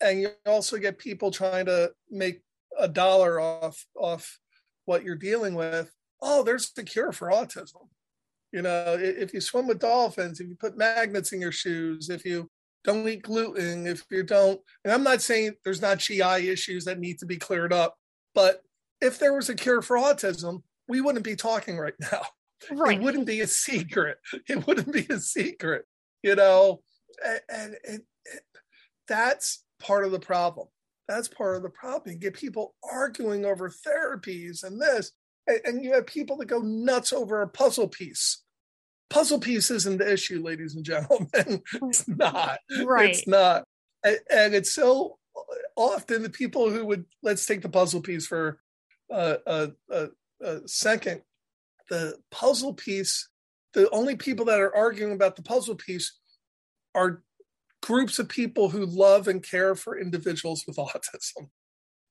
and 0.00 0.20
you 0.20 0.30
also 0.46 0.78
get 0.78 0.98
people 0.98 1.30
trying 1.30 1.66
to 1.66 1.92
make 2.10 2.40
a 2.76 2.88
dollar 2.88 3.38
off 3.38 3.86
off 3.96 4.40
what 4.86 5.04
you're 5.04 5.14
dealing 5.14 5.54
with. 5.54 5.90
Oh, 6.22 6.42
there's 6.42 6.72
the 6.72 6.82
cure 6.82 7.12
for 7.12 7.28
autism. 7.28 7.88
You 8.52 8.62
know, 8.62 8.96
if 8.98 9.34
you 9.34 9.40
swim 9.40 9.66
with 9.66 9.80
dolphins, 9.80 10.40
if 10.40 10.48
you 10.48 10.54
put 10.54 10.78
magnets 10.78 11.32
in 11.32 11.40
your 11.40 11.52
shoes, 11.52 12.08
if 12.08 12.24
you 12.24 12.48
don't 12.84 13.06
eat 13.06 13.22
gluten, 13.22 13.86
if 13.86 14.04
you 14.10 14.22
don't, 14.22 14.60
and 14.84 14.92
I'm 14.92 15.02
not 15.02 15.20
saying 15.20 15.54
there's 15.64 15.82
not 15.82 15.98
GI 15.98 16.48
issues 16.48 16.84
that 16.84 17.00
need 17.00 17.18
to 17.18 17.26
be 17.26 17.36
cleared 17.36 17.72
up, 17.72 17.96
but 18.34 18.62
if 19.00 19.18
there 19.18 19.34
was 19.34 19.48
a 19.48 19.54
cure 19.54 19.82
for 19.82 19.96
autism, 19.96 20.62
we 20.88 21.00
wouldn't 21.00 21.24
be 21.24 21.36
talking 21.36 21.76
right 21.76 21.94
now. 22.00 22.22
Right. 22.70 22.96
It 22.96 23.02
wouldn't 23.02 23.26
be 23.26 23.40
a 23.42 23.46
secret. 23.46 24.18
It 24.48 24.66
wouldn't 24.66 24.92
be 24.92 25.06
a 25.10 25.18
secret, 25.18 25.84
you 26.22 26.34
know, 26.34 26.80
and, 27.24 27.40
and 27.50 27.74
it, 27.84 28.02
that's 29.06 29.64
part 29.78 30.04
of 30.04 30.12
the 30.12 30.20
problem. 30.20 30.68
That's 31.08 31.28
part 31.28 31.56
of 31.56 31.62
the 31.62 31.70
problem. 31.70 32.14
You 32.14 32.18
get 32.18 32.34
people 32.34 32.74
arguing 32.90 33.44
over 33.44 33.70
therapies 33.70 34.64
and 34.64 34.80
this, 34.80 35.12
and, 35.46 35.60
and 35.64 35.84
you 35.84 35.92
have 35.94 36.06
people 36.06 36.36
that 36.38 36.46
go 36.46 36.60
nuts 36.60 37.12
over 37.12 37.42
a 37.42 37.48
puzzle 37.48 37.88
piece 37.88 38.42
puzzle 39.08 39.38
piece 39.38 39.70
isn't 39.70 39.98
the 39.98 40.12
issue, 40.12 40.42
ladies 40.42 40.74
and 40.74 40.84
gentlemen. 40.84 41.28
it's 41.82 42.08
not. 42.08 42.58
Right. 42.84 43.10
It's 43.10 43.26
not. 43.26 43.64
And, 44.04 44.18
and, 44.30 44.54
it's 44.54 44.72
so 44.72 45.18
often 45.76 46.22
the 46.22 46.30
people 46.30 46.70
who 46.70 46.86
would 46.86 47.04
let's 47.22 47.46
take 47.46 47.62
the 47.62 47.68
puzzle 47.68 48.00
piece 48.00 48.26
for 48.26 48.58
uh, 49.12 49.36
a, 49.46 49.70
a, 49.90 50.08
a 50.42 50.68
second. 50.68 51.22
The 51.90 52.16
puzzle 52.30 52.74
piece. 52.74 53.28
The 53.74 53.90
only 53.90 54.16
people 54.16 54.46
that 54.46 54.60
are 54.60 54.74
arguing 54.74 55.12
about 55.12 55.36
the 55.36 55.42
puzzle 55.42 55.74
piece 55.74 56.18
are 56.94 57.22
groups 57.86 58.18
of 58.18 58.28
people 58.28 58.70
who 58.70 58.84
love 58.84 59.28
and 59.28 59.42
care 59.42 59.74
for 59.74 59.98
individuals 59.98 60.64
with 60.66 60.76
autism. 60.76 61.48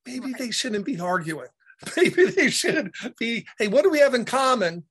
Maybe 0.05 0.27
right. 0.27 0.37
they 0.37 0.51
shouldn't 0.51 0.85
be 0.85 0.99
arguing. 0.99 1.47
Maybe 1.97 2.25
they 2.25 2.49
should 2.49 2.93
be, 3.19 3.45
hey, 3.59 3.67
what 3.67 3.83
do 3.83 3.89
we 3.89 3.99
have 3.99 4.13
in 4.13 4.25
common? 4.25 4.83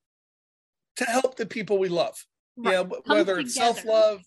to 0.97 1.05
help 1.05 1.35
the 1.35 1.45
people 1.45 1.77
we 1.77 1.89
love. 1.89 2.25
Right. 2.57 2.73
Yeah, 2.73 2.83
whether 3.05 3.37
it's 3.39 3.55
self 3.55 3.83
love. 3.85 4.21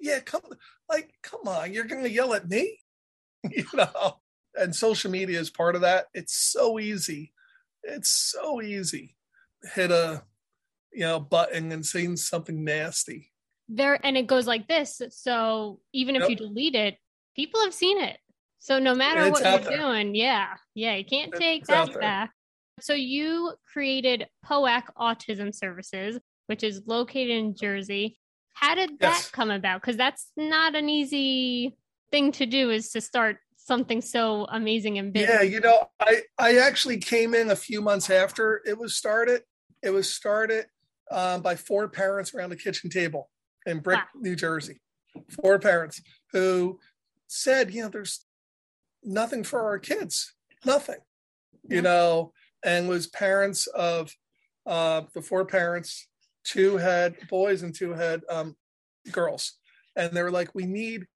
Yeah, 0.00 0.20
come 0.20 0.42
like 0.88 1.12
come 1.22 1.46
on, 1.46 1.72
you're 1.72 1.84
gonna 1.84 2.08
yell 2.08 2.34
at 2.34 2.48
me, 2.48 2.78
you 3.50 3.66
know. 3.74 4.20
And 4.56 4.74
social 4.74 5.10
media 5.10 5.40
is 5.40 5.50
part 5.50 5.74
of 5.74 5.80
that. 5.80 6.06
It's 6.14 6.34
so 6.34 6.78
easy. 6.78 7.32
It's 7.82 8.08
so 8.08 8.62
easy. 8.62 9.16
Hit 9.74 9.90
a 9.90 10.22
you 10.92 11.00
know 11.00 11.20
button 11.20 11.72
and 11.72 11.84
saying 11.84 12.16
something 12.16 12.64
nasty. 12.64 13.32
There 13.68 13.98
and 14.04 14.16
it 14.16 14.26
goes 14.26 14.46
like 14.46 14.68
this. 14.68 15.00
So 15.10 15.80
even 15.92 16.16
if 16.16 16.22
yep. 16.22 16.30
you 16.30 16.36
delete 16.36 16.74
it, 16.74 16.96
people 17.34 17.60
have 17.62 17.74
seen 17.74 18.00
it. 18.00 18.18
So 18.58 18.78
no 18.78 18.94
matter 18.94 19.30
what 19.30 19.44
you're 19.44 19.70
there. 19.70 19.78
doing, 19.78 20.14
yeah, 20.14 20.54
yeah, 20.74 20.94
you 20.94 21.04
can't 21.04 21.32
take 21.34 21.60
it's 21.62 21.68
that 21.68 22.00
back. 22.00 22.32
So 22.80 22.94
you 22.94 23.52
created 23.72 24.26
POAC 24.44 24.84
Autism 24.98 25.54
Services, 25.54 26.18
which 26.46 26.62
is 26.62 26.82
located 26.86 27.30
in 27.30 27.54
Jersey. 27.54 28.18
How 28.54 28.74
did 28.74 28.98
that 29.00 29.16
yes. 29.16 29.30
come 29.30 29.50
about? 29.50 29.80
Because 29.80 29.96
that's 29.96 30.30
not 30.36 30.74
an 30.74 30.88
easy 30.88 31.76
thing 32.10 32.32
to 32.32 32.46
do 32.46 32.70
is 32.70 32.90
to 32.92 33.00
start 33.00 33.36
something 33.56 34.00
so 34.00 34.46
amazing 34.50 34.98
and 34.98 35.12
big. 35.12 35.28
Yeah, 35.28 35.42
you 35.42 35.60
know, 35.60 35.88
I 36.00 36.22
I 36.38 36.58
actually 36.58 36.98
came 36.98 37.34
in 37.34 37.50
a 37.50 37.56
few 37.56 37.82
months 37.82 38.10
after 38.10 38.62
it 38.66 38.78
was 38.78 38.94
started. 38.96 39.42
It 39.82 39.90
was 39.90 40.12
started 40.12 40.66
um, 41.10 41.42
by 41.42 41.56
four 41.56 41.88
parents 41.88 42.34
around 42.34 42.50
the 42.50 42.56
kitchen 42.56 42.88
table 42.88 43.28
in 43.66 43.80
Brick, 43.80 43.98
wow. 43.98 44.20
New 44.20 44.36
Jersey. 44.36 44.80
Four 45.30 45.58
parents 45.58 46.02
who 46.32 46.78
said, 47.26 47.72
you 47.72 47.82
know, 47.82 47.88
there's 47.88 48.26
nothing 49.02 49.44
for 49.44 49.60
our 49.62 49.78
kids, 49.78 50.34
nothing. 50.64 50.98
You 51.66 51.80
know, 51.80 52.32
and 52.62 52.88
was 52.88 53.06
parents 53.06 53.66
of 53.68 54.10
uh, 54.66 55.02
the 55.14 55.22
four 55.22 55.44
parents. 55.44 56.08
Two 56.44 56.76
had 56.76 57.16
boys 57.28 57.62
and 57.62 57.74
two 57.74 57.92
had 57.92 58.20
um, 58.28 58.54
girls, 59.10 59.54
and 59.96 60.12
they 60.12 60.22
were 60.22 60.30
like, 60.30 60.54
"We 60.54 60.66
need 60.66 61.06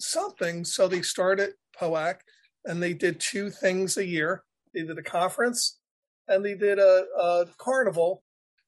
something." 0.00 0.64
So 0.64 0.86
they 0.86 1.02
started 1.02 1.54
POAC, 1.80 2.16
and 2.64 2.80
they 2.80 2.94
did 2.94 3.18
two 3.18 3.50
things 3.50 3.96
a 3.96 4.06
year. 4.06 4.44
They 4.72 4.82
did 4.82 4.98
a 4.98 5.02
conference, 5.02 5.80
and 6.28 6.44
they 6.44 6.54
did 6.54 6.78
a, 6.78 7.06
a 7.18 7.46
carnival. 7.58 8.22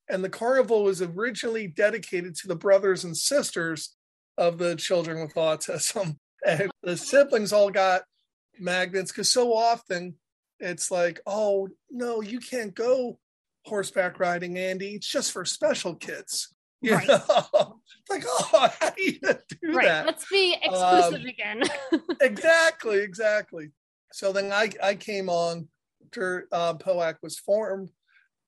And 0.09 0.23
the 0.23 0.31
carnival 0.31 0.85
was 0.85 1.01
originally 1.01 1.67
dedicated 1.67 2.35
to 2.37 2.49
the 2.49 2.57
brothers 2.57 3.05
and 3.05 3.17
sisters 3.17 3.95
of 4.37 4.59
the 4.59 4.77
children 4.77 5.21
with 5.21 5.35
autism. 5.35 6.17
And 6.47 6.71
the 6.83 6.99
siblings 6.99 7.55
all 7.55 7.71
got 7.71 8.03
magnets 8.61 9.11
because 9.11 9.33
so 9.33 9.55
often 9.55 10.17
it's 10.61 10.91
like, 10.91 11.19
oh 11.27 11.69
no, 11.91 12.21
you 12.21 12.39
can't 12.39 12.75
go 12.75 13.19
horseback 13.65 14.21
riding, 14.21 14.59
Andy. 14.59 14.91
It's 14.91 15.09
just 15.09 15.33
for 15.33 15.45
special 15.45 15.95
kids. 15.95 16.51
You 16.83 16.97
right. 16.97 17.09
know? 17.09 17.81
like, 18.11 18.25
oh, 18.27 18.71
how 18.79 18.91
do 18.91 19.03
you 19.03 19.19
do 19.19 19.73
right. 19.73 19.87
that? 19.87 20.05
Let's 20.05 20.29
be 20.29 20.55
exclusive 20.63 21.23
um, 21.23 21.27
again. 21.27 21.63
exactly, 22.21 22.99
exactly. 22.99 23.71
So 24.13 24.35
then 24.35 24.53
I, 24.53 24.71
I 24.83 24.95
came 24.95 25.31
on 25.31 25.69
after 26.05 26.47
uh, 26.53 26.75
POAC 26.75 27.17
was 27.23 27.39
formed, 27.39 27.91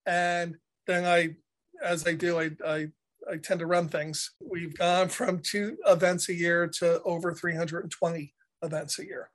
and 0.04 0.56
then 0.86 1.06
I, 1.06 1.36
as 1.82 2.06
I 2.06 2.14
do, 2.14 2.38
I, 2.38 2.50
I 2.64 2.88
I 3.30 3.36
tend 3.38 3.60
to 3.60 3.66
run 3.66 3.88
things. 3.88 4.32
We've 4.40 4.76
gone 4.76 5.08
from 5.08 5.40
two 5.40 5.76
events 5.86 6.28
a 6.28 6.34
year 6.34 6.68
to 6.78 7.02
over 7.02 7.34
320 7.34 8.34
events 8.62 8.98
a 8.98 9.04
year. 9.04 9.30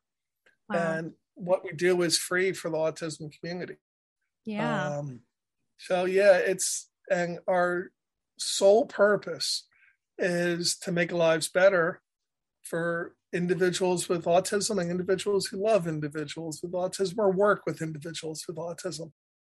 Wow. 0.70 0.78
And 0.78 1.14
what 1.36 1.64
we 1.64 1.74
do 1.74 2.02
is 2.02 2.18
free 2.18 2.54
for 2.54 2.70
the 2.70 2.78
autism 2.78 3.32
community. 3.40 3.78
Yeah. 4.46 4.98
Um, 4.98 5.22
so 5.78 6.06
yeah, 6.06 6.38
it's 6.38 6.90
and 7.10 7.40
our 7.48 7.92
sole 8.40 8.86
purpose 8.86 9.68
is 10.18 10.78
to 10.78 10.92
make 10.92 11.12
lives 11.12 11.50
better 11.50 12.02
for 12.64 13.16
individuals 13.34 14.08
with 14.08 14.26
autism 14.26 14.80
and 14.80 14.92
individuals 14.92 15.48
who 15.48 15.58
love 15.58 15.88
individuals 15.88 16.60
with 16.62 16.74
autism 16.74 17.18
or 17.18 17.32
work 17.32 17.64
with 17.66 17.82
individuals 17.82 18.46
with 18.48 18.58
autism. 18.58 19.12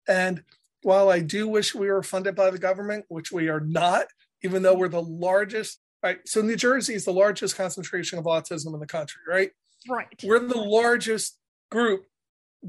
And 0.09 0.43
while 0.87 1.11
I 1.11 1.19
do 1.19 1.49
wish 1.49 1.75
we 1.75 1.89
were 1.89 2.05
funded 2.05 2.37
by 2.37 2.49
the 2.51 2.61
government, 2.61 3.07
which 3.09 3.33
we 3.33 3.49
are 3.49 3.59
not, 3.59 4.07
even 4.45 4.63
though 4.63 4.75
we're 4.75 4.87
the 4.87 5.03
largest, 5.03 5.81
right? 6.01 6.19
So 6.27 6.43
New 6.43 6.55
Jersey 6.55 6.95
is 6.95 7.05
the 7.05 7.13
largest 7.13 7.57
concentration 7.57 8.21
of 8.21 8.25
autism 8.27 8.73
in 8.73 8.79
the 8.79 8.87
country, 8.87 9.21
right? 9.29 9.51
Right. 9.89 10.07
We're 10.23 10.39
the 10.39 10.61
largest 10.61 11.41
group 11.73 12.05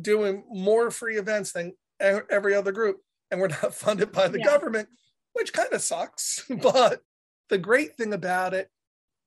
doing 0.02 0.44
more 0.50 0.90
free 0.90 1.18
events 1.18 1.52
than 1.52 1.74
every 2.00 2.56
other 2.56 2.72
group 2.72 2.98
and 3.30 3.40
we're 3.40 3.50
not 3.50 3.74
funded 3.86 4.12
by 4.12 4.28
the 4.28 4.40
yeah. 4.40 4.46
government 4.46 4.90
which 5.34 5.54
kind 5.54 5.72
of 5.72 5.82
sucks 5.82 6.44
but 6.62 7.02
the 7.50 7.58
great 7.58 7.98
thing 7.98 8.14
about 8.14 8.54
it 8.54 8.70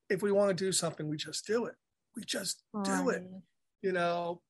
if 0.09 0.21
we 0.21 0.31
want 0.31 0.49
to 0.49 0.65
do 0.65 0.71
something 0.71 1.09
we 1.09 1.17
just 1.17 1.45
do 1.45 1.65
it 1.65 1.75
we 2.15 2.23
just 2.23 2.63
do 2.83 3.09
it 3.09 3.23
you 3.81 3.91
know 3.91 4.41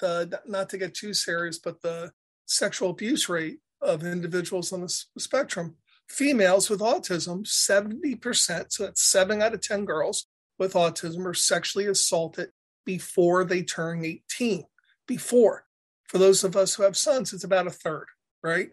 the 0.00 0.40
not 0.46 0.68
to 0.68 0.78
get 0.78 0.94
too 0.94 1.12
serious 1.12 1.58
but 1.58 1.80
the 1.82 2.12
sexual 2.46 2.90
abuse 2.90 3.28
rate 3.28 3.58
of 3.80 4.04
individuals 4.04 4.72
on 4.72 4.80
the 4.80 4.88
spectrum 5.18 5.76
females 6.08 6.68
with 6.68 6.80
autism 6.80 7.44
70% 7.44 8.66
so 8.70 8.84
that's 8.84 9.02
7 9.02 9.40
out 9.40 9.54
of 9.54 9.60
10 9.60 9.84
girls 9.84 10.26
with 10.58 10.74
autism 10.74 11.26
are 11.26 11.34
sexually 11.34 11.86
assaulted 11.86 12.50
before 12.84 13.44
they 13.44 13.62
turn 13.62 14.04
18. 14.04 14.64
Before. 15.06 15.64
For 16.08 16.18
those 16.18 16.44
of 16.44 16.56
us 16.56 16.74
who 16.74 16.82
have 16.82 16.96
sons, 16.96 17.32
it's 17.32 17.44
about 17.44 17.66
a 17.66 17.70
third, 17.70 18.06
right? 18.42 18.70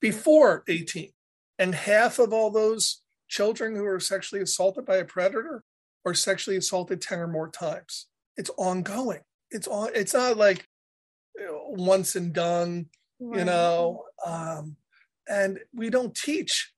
Before 0.00 0.64
18. 0.68 1.10
And 1.58 1.74
half 1.74 2.18
of 2.18 2.32
all 2.32 2.50
those 2.50 3.02
children 3.28 3.74
who 3.74 3.84
are 3.86 4.00
sexually 4.00 4.42
assaulted 4.42 4.84
by 4.84 4.96
a 4.96 5.04
predator 5.04 5.62
are 6.04 6.14
sexually 6.14 6.56
assaulted 6.56 7.00
10 7.00 7.20
or 7.20 7.28
more 7.28 7.48
times. 7.48 8.08
It's 8.36 8.50
ongoing. 8.56 9.20
It's 9.50 9.68
on 9.68 9.90
it's 9.94 10.14
not 10.14 10.36
like 10.36 10.66
you 11.36 11.44
know, 11.44 11.62
once 11.68 12.16
and 12.16 12.32
done, 12.32 12.86
right. 13.22 13.38
you 13.38 13.44
know. 13.44 14.04
Um, 14.24 14.76
and 15.28 15.58
we 15.74 15.90
don't 15.90 16.14
teach 16.14 16.72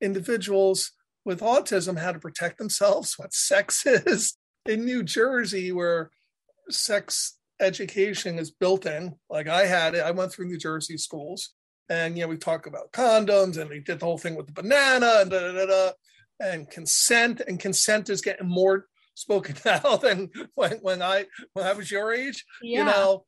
individuals 0.00 0.92
with 1.24 1.40
autism 1.40 1.98
how 1.98 2.12
to 2.12 2.18
protect 2.18 2.58
themselves, 2.58 3.18
what 3.18 3.34
sex 3.34 3.86
is, 3.86 4.36
in 4.66 4.84
New 4.84 5.02
Jersey 5.02 5.72
where 5.72 6.10
sex 6.70 7.38
education 7.60 8.38
is 8.38 8.50
built 8.50 8.86
in, 8.86 9.14
like 9.30 9.48
I 9.48 9.66
had 9.66 9.94
it, 9.94 10.04
I 10.04 10.10
went 10.10 10.32
through 10.32 10.46
New 10.46 10.58
Jersey 10.58 10.96
schools 10.96 11.54
and, 11.88 12.16
you 12.16 12.24
know, 12.24 12.28
we 12.28 12.36
talk 12.36 12.66
about 12.66 12.92
condoms 12.92 13.58
and 13.58 13.68
we 13.68 13.80
did 13.80 14.00
the 14.00 14.06
whole 14.06 14.18
thing 14.18 14.34
with 14.34 14.46
the 14.46 14.52
banana 14.52 15.18
and 15.20 15.30
da, 15.30 15.40
da, 15.40 15.52
da, 15.52 15.66
da, 15.66 15.90
and 16.40 16.70
consent 16.70 17.42
and 17.46 17.60
consent 17.60 18.08
is 18.08 18.20
getting 18.20 18.48
more 18.48 18.86
spoken 19.14 19.56
now 19.64 19.96
than 19.96 20.30
when, 20.54 20.72
when 20.78 21.02
I 21.02 21.26
when 21.52 21.66
I 21.66 21.72
was 21.72 21.90
your 21.90 22.12
age. 22.12 22.44
Yeah. 22.62 22.78
You 22.78 22.84
know, 22.84 23.24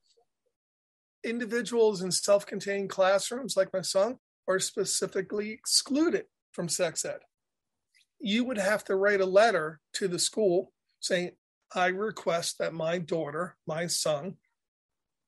individuals 1.24 2.02
in 2.02 2.10
self-contained 2.10 2.90
classrooms 2.90 3.56
like 3.56 3.72
my 3.72 3.82
son 3.82 4.18
are 4.48 4.58
specifically 4.58 5.50
excluded 5.50 6.24
from 6.52 6.68
sex 6.68 7.04
ed. 7.04 7.20
You 8.20 8.44
would 8.44 8.58
have 8.58 8.84
to 8.84 8.96
write 8.96 9.20
a 9.20 9.26
letter 9.26 9.80
to 9.94 10.08
the 10.08 10.18
school 10.18 10.72
saying, 11.00 11.32
I 11.74 11.88
request 11.88 12.58
that 12.58 12.72
my 12.72 12.98
daughter, 12.98 13.56
my 13.66 13.86
son, 13.86 14.36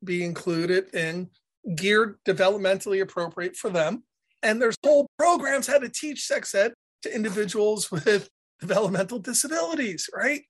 be 0.04 0.24
included 0.24 0.94
in 0.94 1.30
geared 1.74 2.16
developmentally 2.26 3.02
appropriate 3.02 3.56
for 3.56 3.70
them. 3.70 4.04
And 4.42 4.62
there's 4.62 4.76
whole 4.84 5.08
programs 5.18 5.66
how 5.66 5.78
to 5.78 5.88
teach 5.88 6.24
sex 6.24 6.54
ed 6.54 6.72
to 7.02 7.14
individuals 7.14 7.90
with 7.90 8.28
developmental 8.60 9.18
disabilities, 9.18 10.08
right? 10.14 10.42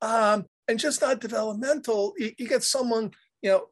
Um, 0.00 0.46
and 0.68 0.78
just 0.78 1.02
not 1.02 1.20
developmental. 1.20 2.14
You, 2.16 2.32
you, 2.38 2.48
get 2.48 2.62
someone, 2.62 3.12
you 3.42 3.50
know, 3.50 3.66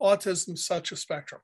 autism 0.00 0.56
such 0.58 0.92
a 0.92 0.96
spectrum. 0.96 1.40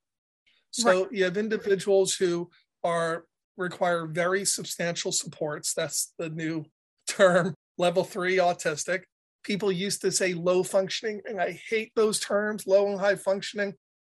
So 0.71 1.03
right. 1.03 1.13
you 1.13 1.25
have 1.25 1.37
individuals 1.37 2.15
who 2.15 2.51
are 2.85 3.25
require 3.57 4.07
very 4.07 4.45
substantial 4.45 5.13
supports. 5.13 5.75
That's 5.75 6.13
the 6.19 6.31
new 6.31 6.65
term, 7.09 7.55
level 7.79 8.05
three 8.05 8.37
autistic. 8.37 9.03
People 9.43 9.73
used 9.73 10.03
to 10.03 10.13
say 10.13 10.35
low 10.35 10.63
functioning, 10.63 11.21
and 11.27 11.41
I 11.41 11.59
hate 11.69 11.93
those 11.97 12.21
terms, 12.21 12.67
low 12.67 12.89
and 12.89 13.01
high 13.01 13.17
functioning. 13.17 13.75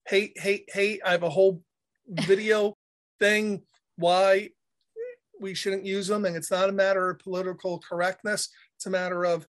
Hate, 0.08 0.34
hate, 0.36 0.70
hate. 0.74 1.02
I 1.06 1.12
have 1.12 1.24
a 1.24 1.30
whole 1.30 1.62
video 2.08 2.76
thing 3.20 3.62
why 3.96 4.50
we 5.40 5.54
shouldn't 5.54 5.86
use 5.86 6.08
them. 6.08 6.26
And 6.26 6.36
it's 6.36 6.52
not 6.52 6.70
a 6.70 6.74
matter 6.74 7.10
of 7.10 7.20
political 7.20 7.80
correctness. 7.80 8.50
It's 8.76 8.86
a 8.86 8.90
matter 8.90 9.26
of 9.26 9.48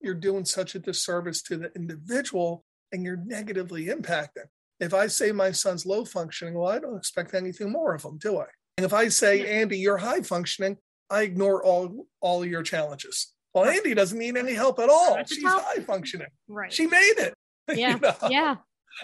you're 0.00 0.14
doing 0.14 0.44
such 0.44 0.74
a 0.74 0.78
disservice 0.78 1.42
to 1.42 1.56
the 1.56 1.72
individual 1.74 2.64
and 2.92 3.04
you're 3.04 3.16
negatively 3.16 3.86
impacting. 3.86 4.46
If 4.78 4.92
I 4.92 5.06
say 5.06 5.32
my 5.32 5.52
son's 5.52 5.86
low 5.86 6.04
functioning, 6.04 6.54
well, 6.54 6.70
I 6.70 6.78
don't 6.78 6.96
expect 6.96 7.34
anything 7.34 7.72
more 7.72 7.94
of 7.94 8.04
him, 8.04 8.18
do 8.18 8.38
I? 8.38 8.46
And 8.76 8.84
if 8.84 8.92
I 8.92 9.08
say, 9.08 9.60
Andy, 9.60 9.78
you're 9.78 9.96
high 9.96 10.20
functioning, 10.20 10.76
I 11.08 11.22
ignore 11.22 11.64
all 11.64 12.06
all 12.20 12.42
of 12.42 12.48
your 12.48 12.62
challenges. 12.62 13.32
Well, 13.54 13.64
Andy 13.64 13.94
doesn't 13.94 14.18
need 14.18 14.36
any 14.36 14.52
help 14.52 14.78
at 14.78 14.90
all. 14.90 15.18
She's 15.26 15.42
high 15.42 15.80
functioning. 15.80 16.26
Right. 16.46 16.72
She 16.72 16.86
made 16.86 17.14
it. 17.18 17.34
Yeah. 17.74 17.94
you 17.94 18.00
know? 18.00 18.14
Yeah. 18.30 18.56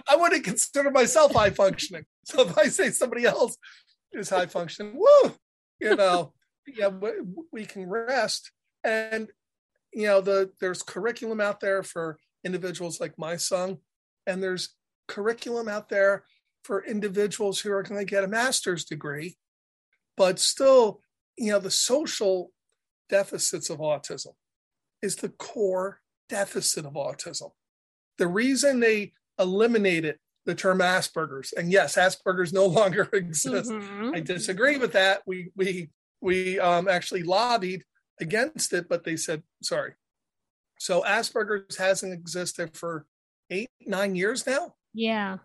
I 0.09 0.15
wouldn't 0.15 0.45
consider 0.45 0.93
myself 0.93 1.33
high 1.33 1.51
functioning. 1.51 2.05
So 2.25 2.43
if 2.43 2.57
I 2.57 2.69
say 2.69 2.91
somebody 2.91 3.25
else 3.25 3.57
is 4.13 4.31
high 4.31 4.47
functioning, 4.47 4.95
woo, 4.95 5.35
you 5.81 5.97
know, 5.97 6.33
yeah, 6.69 6.91
we 7.51 7.65
can 7.65 7.89
rest. 7.89 8.53
And 8.85 9.29
you 9.93 10.07
know, 10.07 10.21
the 10.21 10.53
there's 10.61 10.85
curriculum 10.85 11.41
out 11.41 11.59
there 11.59 11.83
for 11.83 12.19
individuals 12.45 13.01
like 13.01 13.19
my 13.19 13.37
son, 13.37 13.79
and 14.27 14.43
there's 14.43 14.75
curriculum 15.09 15.69
out 15.69 15.89
there 15.89 16.25
for 16.65 16.85
individuals 16.85 17.61
who 17.61 17.73
are 17.73 17.83
going 17.83 18.01
to 18.01 18.11
get 18.11 18.25
a 18.25 18.29
master's 18.29 18.85
degree, 18.85 19.37
but 20.17 20.39
still, 20.39 21.01
you 21.37 21.51
know, 21.51 21.59
the 21.59 21.71
social 21.71 22.53
deficits 23.09 23.69
of 23.69 23.79
autism 23.79 24.35
is 25.03 25.17
the 25.17 25.29
core 25.29 26.01
deficit 26.29 26.87
of 26.87 26.95
autism. 26.95 27.51
The 28.19 28.29
reason 28.29 28.81
they 28.81 29.13
eliminated 29.39 30.19
the 30.45 30.55
term 30.55 30.79
Asperger's, 30.79 31.53
and 31.53 31.71
yes, 31.71 31.97
Asperger's 31.97 32.53
no 32.53 32.67
longer 32.79 33.09
exists. 33.13 33.71
Mm-hmm. 33.71 34.15
I 34.15 34.21
disagree 34.21 34.79
with 34.79 34.93
that. 34.93 35.23
We 35.27 35.51
we 35.57 35.91
we 36.21 36.59
um, 36.59 36.89
actually 36.89 37.23
lobbied 37.23 37.85
against 38.21 38.73
it, 38.73 38.89
but 38.89 39.05
they 39.05 39.17
said 39.17 39.43
sorry. 39.63 39.95
So 40.83 41.03
Asperger's 41.03 41.77
hasn't 41.77 42.13
existed 42.13 42.77
for 42.77 43.07
eight 43.51 43.71
nine 43.87 44.17
years 44.17 44.49
now. 44.49 44.75
Yeah, 44.93 45.37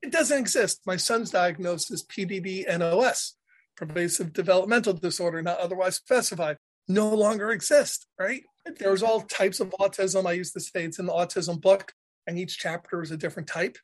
it 0.00 0.12
doesn't 0.12 0.38
exist. 0.38 0.82
My 0.86 0.94
son's 0.94 1.32
diagnosed 1.32 1.90
as 1.90 2.04
PDD 2.04 2.68
NOS, 2.78 3.34
pervasive 3.76 4.32
developmental 4.32 4.92
disorder, 4.92 5.42
not 5.42 5.58
otherwise 5.58 5.96
specified, 5.96 6.56
no 6.86 7.12
longer 7.12 7.50
exists, 7.50 8.06
Right? 8.16 8.44
There's 8.78 9.02
all 9.02 9.22
types 9.22 9.58
of 9.58 9.74
autism. 9.80 10.24
I 10.24 10.34
used 10.34 10.52
to 10.52 10.60
say 10.60 10.84
it's 10.84 11.00
in 11.00 11.06
the 11.06 11.12
autism 11.12 11.60
book, 11.60 11.92
and 12.28 12.38
each 12.38 12.56
chapter 12.56 13.02
is 13.02 13.10
a 13.10 13.16
different 13.16 13.48
type. 13.48 13.76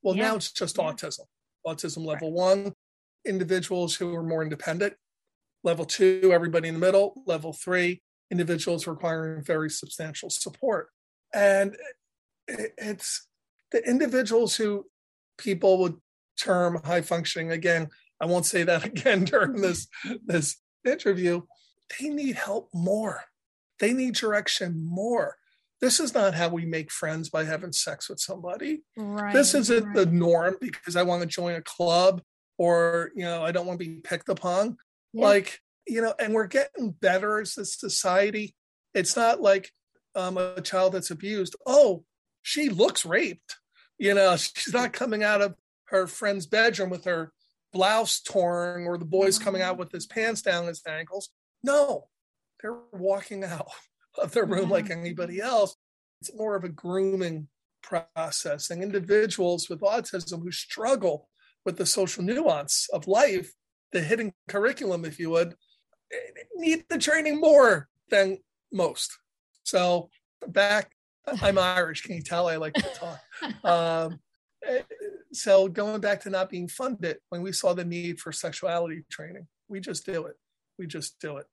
Well, 0.00 0.16
yeah. 0.16 0.28
now 0.28 0.36
it's 0.36 0.50
just 0.50 0.78
yeah. 0.78 0.84
autism. 0.84 1.26
Autism 1.66 2.06
level 2.06 2.30
right. 2.30 2.56
one, 2.56 2.72
individuals 3.26 3.96
who 3.96 4.14
are 4.14 4.22
more 4.22 4.42
independent. 4.42 4.94
Level 5.62 5.84
two, 5.84 6.30
everybody 6.32 6.68
in 6.68 6.74
the 6.74 6.80
middle. 6.80 7.22
Level 7.26 7.52
three, 7.52 8.00
individuals 8.32 8.88
requiring 8.88 9.44
very 9.44 9.70
substantial 9.70 10.30
support. 10.30 10.88
And 11.32 11.76
it's 12.48 13.28
the 13.70 13.88
individuals 13.88 14.56
who 14.56 14.86
people 15.38 15.78
would 15.78 15.96
term 16.36 16.80
high 16.84 17.02
functioning. 17.02 17.52
Again, 17.52 17.88
I 18.20 18.26
won't 18.26 18.46
say 18.46 18.64
that 18.64 18.84
again 18.92 19.24
during 19.24 19.60
this 19.60 19.86
this 20.26 20.56
interview. 20.84 21.42
They 22.00 22.08
need 22.08 22.34
help 22.34 22.70
more. 22.74 23.22
They 23.78 23.92
need 23.92 24.14
direction 24.14 24.84
more 24.84 25.36
this 25.82 25.98
is 25.98 26.14
not 26.14 26.32
how 26.32 26.48
we 26.48 26.64
make 26.64 26.92
friends 26.92 27.28
by 27.28 27.42
having 27.44 27.72
sex 27.72 28.08
with 28.08 28.20
somebody. 28.20 28.82
Right, 28.96 29.34
this 29.34 29.52
isn't 29.52 29.84
right. 29.84 29.94
the 29.96 30.06
norm 30.06 30.56
because 30.60 30.94
I 30.94 31.02
want 31.02 31.22
to 31.22 31.26
join 31.26 31.56
a 31.56 31.60
club 31.60 32.22
or, 32.56 33.10
you 33.16 33.24
know, 33.24 33.42
I 33.42 33.50
don't 33.50 33.66
want 33.66 33.80
to 33.80 33.84
be 33.84 33.96
picked 33.96 34.28
upon. 34.28 34.76
Yeah. 35.12 35.24
Like, 35.24 35.58
you 35.86 36.00
know, 36.00 36.14
and 36.18 36.34
we're 36.34 36.46
getting 36.46 36.90
better 36.90 37.40
as 37.40 37.58
a 37.58 37.64
society. 37.64 38.54
It's 38.94 39.16
not 39.16 39.40
like 39.40 39.70
um, 40.14 40.38
a 40.38 40.60
child 40.60 40.92
that's 40.92 41.10
abused. 41.10 41.56
Oh, 41.66 42.04
she 42.42 42.68
looks 42.68 43.04
raped. 43.04 43.56
You 43.98 44.14
know, 44.14 44.36
she's 44.36 44.72
not 44.72 44.92
coming 44.92 45.22
out 45.22 45.42
of 45.42 45.54
her 45.86 46.06
friend's 46.06 46.46
bedroom 46.46 46.90
with 46.90 47.04
her 47.04 47.32
blouse 47.72 48.20
torn 48.20 48.86
or 48.86 48.98
the 48.98 49.04
boy's 49.04 49.38
coming 49.38 49.62
out 49.62 49.78
with 49.78 49.90
his 49.92 50.06
pants 50.06 50.42
down 50.42 50.66
his 50.66 50.82
ankles. 50.86 51.30
No, 51.62 52.08
they're 52.60 52.78
walking 52.92 53.44
out 53.44 53.68
of 54.18 54.32
their 54.32 54.44
room 54.44 54.70
like 54.70 54.90
anybody 54.90 55.40
else. 55.40 55.76
It's 56.20 56.34
more 56.34 56.54
of 56.54 56.64
a 56.64 56.68
grooming 56.68 57.48
process. 57.82 58.70
And 58.70 58.82
individuals 58.82 59.68
with 59.68 59.80
autism 59.80 60.42
who 60.42 60.52
struggle 60.52 61.28
with 61.64 61.76
the 61.76 61.86
social 61.86 62.22
nuance 62.22 62.88
of 62.92 63.08
life, 63.08 63.52
the 63.92 64.00
hidden 64.00 64.32
curriculum, 64.48 65.04
if 65.04 65.18
you 65.18 65.30
would, 65.30 65.54
need 66.56 66.84
the 66.88 66.98
training 66.98 67.40
more 67.40 67.88
than 68.10 68.38
most. 68.72 69.18
So 69.64 70.10
back, 70.46 70.92
I'm 71.40 71.58
Irish. 71.58 72.02
Can 72.02 72.16
you 72.16 72.22
tell 72.22 72.48
I 72.48 72.56
like 72.56 72.74
to 72.74 72.88
talk? 72.94 73.20
Um, 73.64 74.20
so 75.32 75.66
going 75.66 76.00
back 76.00 76.20
to 76.22 76.30
not 76.30 76.50
being 76.50 76.68
funded, 76.68 77.18
when 77.30 77.42
we 77.42 77.52
saw 77.52 77.74
the 77.74 77.84
need 77.84 78.20
for 78.20 78.30
sexuality 78.30 79.04
training, 79.10 79.48
we 79.68 79.80
just 79.80 80.06
do 80.06 80.26
it. 80.26 80.36
We 80.78 80.86
just 80.86 81.18
do 81.20 81.38
it. 81.38 81.46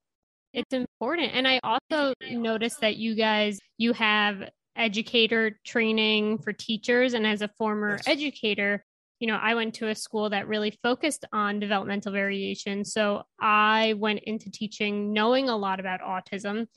It's 0.54 0.74
important. 0.74 1.32
And 1.34 1.48
I 1.48 1.60
also 1.64 2.14
noticed 2.30 2.82
that 2.82 2.98
you 2.98 3.16
guys, 3.16 3.60
you 3.78 3.94
have 3.94 4.50
educator 4.76 5.60
training 5.66 6.40
for 6.40 6.54
teachers. 6.54 7.14
And 7.14 7.26
as 7.26 7.42
a 7.42 7.50
former 7.58 7.92
yes. 7.92 8.08
educator, 8.08 8.84
you 9.20 9.28
know, 9.28 9.38
I 9.42 9.56
went 9.56 9.76
to 9.76 9.90
a 9.90 9.96
school 9.96 10.30
that 10.30 10.48
really 10.48 10.78
focused 10.82 11.26
on 11.34 11.60
developmental 11.60 12.12
variation. 12.12 12.86
So 12.86 13.24
I 13.40 13.94
went 13.98 14.22
into 14.24 14.50
teaching 14.50 15.14
knowing 15.14 15.50
a 15.50 15.58
lot 15.58 15.80
about 15.80 16.02
autism. 16.02 16.68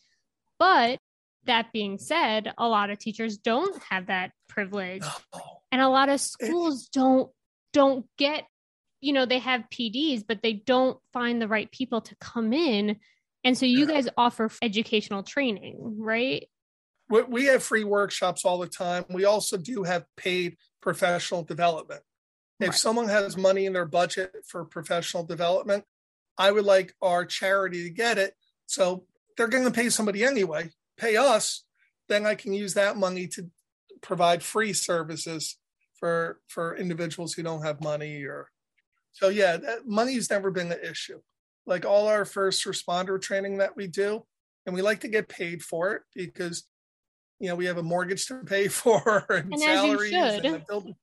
But 0.59 0.99
that 1.45 1.73
being 1.73 1.99
said, 1.99 2.53
a 2.59 2.69
lot 2.69 2.91
of 2.91 2.99
teachers 2.99 3.39
don't 3.39 3.81
have 3.91 4.07
that 4.07 4.33
privilege. 4.49 5.05
And 5.71 5.81
a 5.81 5.89
lot 5.89 6.09
of 6.09 6.21
schools 6.21 6.89
don't 6.93 7.31
don't 7.73 8.05
get, 8.19 8.45
you 9.01 9.13
know, 9.13 9.25
they 9.25 9.39
have 9.39 9.65
PDs, 9.73 10.23
but 10.27 10.43
they 10.43 10.53
don't 10.53 10.99
find 11.13 11.41
the 11.41 11.49
right 11.49 11.71
people 11.71 12.03
to 12.03 12.15
come 12.17 12.53
in 12.53 12.97
and 13.45 13.59
so 13.59 13.67
you 13.67 13.87
guys 13.87 14.09
offer 14.17 14.51
educational 14.63 15.23
training, 15.23 15.77
right? 15.99 16.49
We 17.09 17.47
have 17.47 17.63
free 17.63 17.85
workshops 17.85 18.45
all 18.45 18.59
the 18.59 18.69
time. 18.69 19.05
We 19.11 19.25
also 19.25 19.57
do 19.57 19.83
have 19.83 20.05
paid 20.17 20.57
professional 20.81 21.43
development. 21.43 22.03
If 22.63 22.71
right. 22.71 22.79
someone 22.79 23.09
has 23.09 23.37
money 23.37 23.67
in 23.67 23.73
their 23.73 23.87
budget 23.87 24.33
for 24.47 24.65
professional 24.65 25.25
development, 25.25 25.85
I 26.39 26.51
would 26.51 26.65
like 26.65 26.95
our 27.03 27.25
charity 27.25 27.85
to 27.85 27.91
get 27.91 28.19
it. 28.19 28.35
So 28.67 29.05
they're 29.37 29.49
going 29.49 29.65
to 29.65 29.71
pay 29.71 29.91
somebody 29.91 30.25
anyway, 30.25 30.71
pay 30.97 31.17
us, 31.17 31.65
then 32.09 32.27
I 32.27 32.35
can 32.35 32.53
use 32.53 32.75
that 32.75 32.97
money 32.97 33.27
to 33.29 33.51
provide 34.01 34.43
free 34.43 34.73
services 34.73 35.59
for 35.95 36.41
for 36.49 36.77
individuals 36.77 37.33
who 37.33 37.43
don't 37.43 37.65
have 37.65 37.81
money 37.81 38.25
or 38.25 38.49
so 39.13 39.29
yeah, 39.29 39.57
that, 39.59 39.87
money's 39.87 40.31
never 40.31 40.51
been 40.51 40.73
an 40.73 40.79
issue 40.83 41.21
like 41.67 41.85
all 41.85 42.09
our 42.09 42.25
first 42.25 42.65
responder 42.65 43.21
training 43.21 43.59
that 43.59 43.77
we 43.77 43.87
do 43.87 44.25
and 44.67 44.75
we 44.75 44.83
like 44.83 45.01
to 45.01 45.09
get 45.09 45.29
paid 45.29 45.63
for 45.63 45.93
it 45.93 46.03
because 46.15 46.65
you 47.39 47.49
know 47.49 47.55
we 47.55 47.67
have 47.67 47.79
a 47.79 47.83
mortgage 47.83 48.27
to 48.27 48.39
pay 48.45 48.69
for 48.69 49.25
and, 49.29 49.53
and 49.53 49.61
salaries 49.61 50.13
and 50.13 50.67
build, 50.67 50.95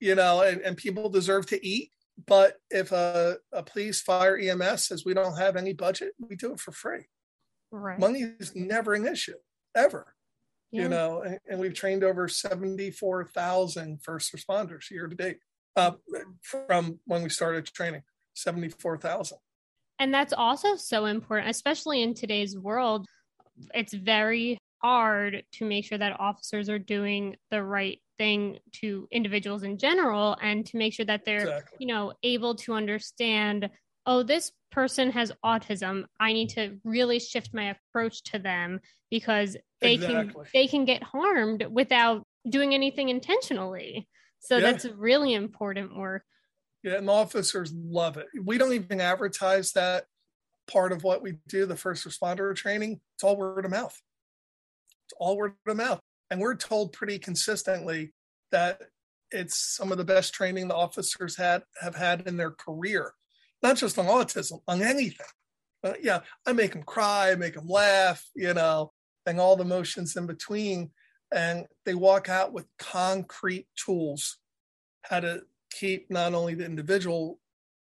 you 0.00 0.14
know 0.14 0.42
and, 0.42 0.60
and 0.60 0.76
people 0.76 1.08
deserve 1.08 1.46
to 1.46 1.66
eat 1.66 1.90
but 2.26 2.56
if 2.70 2.92
a, 2.92 3.36
a 3.52 3.62
police 3.62 4.00
fire 4.00 4.36
ems 4.36 4.86
says 4.86 5.04
we 5.04 5.14
don't 5.14 5.36
have 5.36 5.56
any 5.56 5.72
budget 5.72 6.12
we 6.18 6.36
do 6.36 6.52
it 6.52 6.60
for 6.60 6.72
free 6.72 7.06
right 7.70 7.98
money 7.98 8.20
is 8.38 8.54
never 8.54 8.94
an 8.94 9.06
issue 9.06 9.34
ever. 9.74 10.14
Yeah. 10.70 10.82
You 10.82 10.88
know, 10.88 11.22
and, 11.22 11.38
and 11.48 11.60
we've 11.60 11.74
trained 11.74 12.02
over 12.02 12.26
74,000 12.26 14.02
first 14.02 14.34
responders 14.34 14.90
year 14.90 15.06
to 15.06 15.14
date 15.14 15.38
uh, 15.76 15.92
from 16.42 16.98
when 17.04 17.22
we 17.22 17.28
started 17.28 17.66
training, 17.66 18.02
74,000. 18.34 19.38
And 20.00 20.12
that's 20.12 20.32
also 20.32 20.74
so 20.74 21.06
important, 21.06 21.50
especially 21.50 22.02
in 22.02 22.14
today's 22.14 22.58
world. 22.58 23.06
It's 23.72 23.94
very 23.94 24.58
hard 24.82 25.44
to 25.52 25.64
make 25.64 25.84
sure 25.84 25.98
that 25.98 26.18
officers 26.18 26.68
are 26.68 26.80
doing 26.80 27.36
the 27.52 27.62
right 27.62 28.00
thing 28.18 28.58
to 28.72 29.08
individuals 29.10 29.62
in 29.62 29.78
general 29.78 30.36
and 30.40 30.66
to 30.66 30.76
make 30.76 30.92
sure 30.92 31.06
that 31.06 31.24
they're 31.24 31.38
Exactly. 31.42 31.76
you 31.80 31.86
know 31.86 32.12
able 32.22 32.54
to 32.54 32.72
understand 32.74 33.68
oh 34.06 34.22
this 34.22 34.52
person 34.70 35.10
has 35.10 35.32
autism 35.44 36.04
i 36.20 36.32
need 36.32 36.48
to 36.50 36.78
really 36.84 37.18
shift 37.18 37.52
my 37.52 37.74
approach 37.74 38.22
to 38.22 38.38
them 38.38 38.80
because 39.10 39.56
they 39.80 39.96
can 39.96 40.32
they 40.52 40.66
can 40.66 40.84
get 40.84 41.02
harmed 41.02 41.66
without 41.70 42.24
doing 42.48 42.74
anything 42.74 43.08
intentionally 43.08 44.08
so 44.40 44.58
Yeah. 44.58 44.72
that's 44.72 44.84
really 44.86 45.32
important 45.34 45.96
work 45.96 46.24
Yeah, 46.82 46.98
and 46.98 47.08
officers 47.08 47.72
love 47.72 48.18
it. 48.18 48.26
We 48.44 48.58
don't 48.58 48.74
even 48.74 49.00
advertise 49.00 49.72
that 49.72 50.04
part 50.66 50.92
of 50.92 51.02
what 51.02 51.22
we 51.22 51.38
do, 51.48 51.64
the 51.64 51.76
first 51.76 52.06
responder 52.06 52.54
training. 52.54 53.00
It's 53.14 53.24
all 53.24 53.36
word 53.38 53.64
of 53.64 53.70
mouth. 53.70 53.98
It's 55.06 55.14
all 55.18 55.36
word 55.38 55.54
of 55.66 55.76
mouth. 55.78 56.00
And 56.30 56.40
we're 56.40 56.56
told 56.56 56.92
pretty 56.92 57.18
consistently 57.18 58.12
that 58.50 58.80
it's 59.30 59.76
some 59.76 59.92
of 59.92 59.98
the 59.98 60.04
best 60.04 60.32
training 60.32 60.68
the 60.68 60.74
officers 60.74 61.36
had 61.36 61.62
have 61.80 61.94
had 61.94 62.26
in 62.26 62.36
their 62.36 62.52
career, 62.52 63.12
not 63.62 63.76
just 63.76 63.98
on 63.98 64.06
autism, 64.06 64.60
on 64.68 64.82
anything. 64.82 65.26
But 65.82 66.02
yeah, 66.02 66.20
I 66.46 66.52
make 66.52 66.72
them 66.72 66.82
cry, 66.82 67.32
I 67.32 67.34
make 67.34 67.54
them 67.54 67.68
laugh, 67.68 68.24
you 68.34 68.54
know, 68.54 68.92
and 69.26 69.38
all 69.38 69.56
the 69.56 69.64
motions 69.64 70.16
in 70.16 70.26
between. 70.26 70.90
And 71.32 71.66
they 71.84 71.94
walk 71.94 72.28
out 72.28 72.52
with 72.52 72.66
concrete 72.78 73.66
tools 73.76 74.38
how 75.02 75.20
to 75.20 75.42
keep 75.70 76.10
not 76.10 76.32
only 76.32 76.54
the 76.54 76.64
individual 76.64 77.38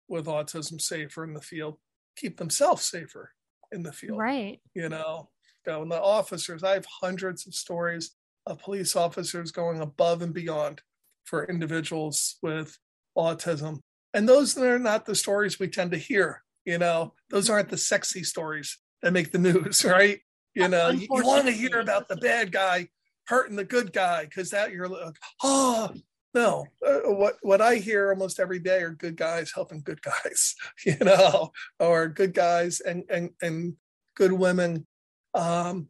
with 0.08 0.26
autism 0.26 0.80
safer 0.80 1.24
in 1.24 1.34
the 1.34 1.40
field, 1.40 1.78
keep 2.16 2.38
themselves 2.38 2.84
safer 2.84 3.32
in 3.72 3.82
the 3.82 3.92
field. 3.92 4.18
right 4.18 4.60
You 4.74 4.88
know, 4.88 5.30
so 5.66 5.82
and 5.82 5.90
the 5.90 6.00
officers, 6.00 6.62
I 6.62 6.74
have 6.74 6.86
hundreds 6.86 7.46
of 7.46 7.54
stories 7.54 8.12
of 8.46 8.60
police 8.60 8.96
officers 8.96 9.52
going 9.52 9.80
above 9.80 10.22
and 10.22 10.34
beyond 10.34 10.82
for 11.24 11.44
individuals 11.44 12.36
with 12.42 12.78
autism. 13.16 13.80
And 14.14 14.28
those 14.28 14.56
are 14.58 14.78
not 14.78 15.06
the 15.06 15.14
stories 15.14 15.58
we 15.58 15.68
tend 15.68 15.92
to 15.92 15.98
hear. 15.98 16.42
You 16.64 16.78
know, 16.78 17.14
those 17.30 17.48
aren't 17.48 17.68
the 17.68 17.78
sexy 17.78 18.24
stories 18.24 18.78
that 19.02 19.12
make 19.12 19.32
the 19.32 19.38
news, 19.38 19.84
right? 19.88 20.20
You 20.54 20.68
know, 20.68 20.90
you, 20.90 21.06
want 21.10 21.46
to 21.46 21.52
hear 21.52 21.78
about 21.78 22.08
the 22.08 22.16
bad 22.16 22.50
guy 22.50 22.88
hurting 23.28 23.56
the 23.56 23.64
good 23.64 23.92
guy 23.92 24.24
because 24.24 24.50
that 24.50 24.72
you're 24.72 24.88
like, 24.88 25.14
oh, 25.44 25.90
no. 26.34 26.66
Uh, 26.84 27.00
what 27.12 27.36
what 27.42 27.60
I 27.60 27.76
hear 27.76 28.10
almost 28.10 28.40
every 28.40 28.58
day 28.58 28.82
are 28.82 28.90
good 28.90 29.16
guys 29.16 29.52
helping 29.54 29.80
good 29.80 30.02
guys, 30.02 30.54
you 30.84 30.96
know, 31.00 31.50
or 31.78 32.08
good 32.08 32.34
guys 32.34 32.80
and 32.80 33.04
and 33.08 33.30
and 33.40 33.74
good 34.16 34.32
women 34.32 34.86
um, 35.34 35.88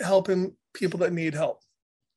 helping 0.00 0.56
people 0.74 1.00
that 1.00 1.12
need 1.12 1.34
help. 1.34 1.60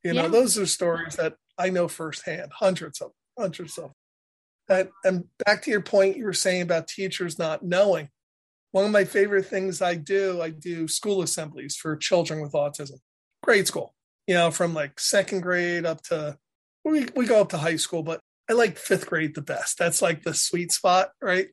You 0.05 0.13
know, 0.13 0.23
Yeah. 0.23 0.27
those 0.27 0.57
are 0.59 0.67
stories 0.67 1.15
that 1.15 1.35
I 1.57 1.71
know 1.71 1.87
firsthand, 1.87 2.51
hundreds 2.53 3.01
of 3.01 3.11
hundreds 3.37 3.77
of. 3.79 3.91
And, 4.69 4.89
and 5.03 5.25
back 5.43 5.63
to 5.63 5.71
your 5.71 5.81
point 5.81 6.15
you 6.15 6.25
were 6.25 6.33
saying 6.33 6.61
about 6.61 6.87
teachers 6.87 7.39
not 7.39 7.63
knowing. 7.63 8.09
One 8.71 8.85
of 8.85 8.91
my 8.91 9.03
favorite 9.03 9.47
things 9.47 9.81
I 9.81 9.95
do, 9.95 10.41
I 10.43 10.51
do 10.51 10.87
school 10.87 11.23
assemblies 11.23 11.75
for 11.75 11.97
children 11.97 12.41
with 12.41 12.51
autism, 12.51 12.99
grade 13.41 13.65
school, 13.67 13.95
you 14.27 14.35
know, 14.35 14.51
from 14.51 14.75
like 14.75 14.99
second 14.99 15.41
grade 15.41 15.85
up 15.87 16.01
to, 16.03 16.37
we, 16.83 17.07
we 17.15 17.25
go 17.25 17.41
up 17.41 17.49
to 17.49 17.57
high 17.57 17.77
school, 17.77 18.03
but 18.03 18.21
I 18.47 18.53
like 18.53 18.77
fifth 18.77 19.07
grade 19.07 19.33
the 19.33 19.41
best. 19.41 19.79
That's 19.79 20.03
like 20.03 20.21
the 20.23 20.35
sweet 20.35 20.71
spot, 20.71 21.09
right? 21.19 21.47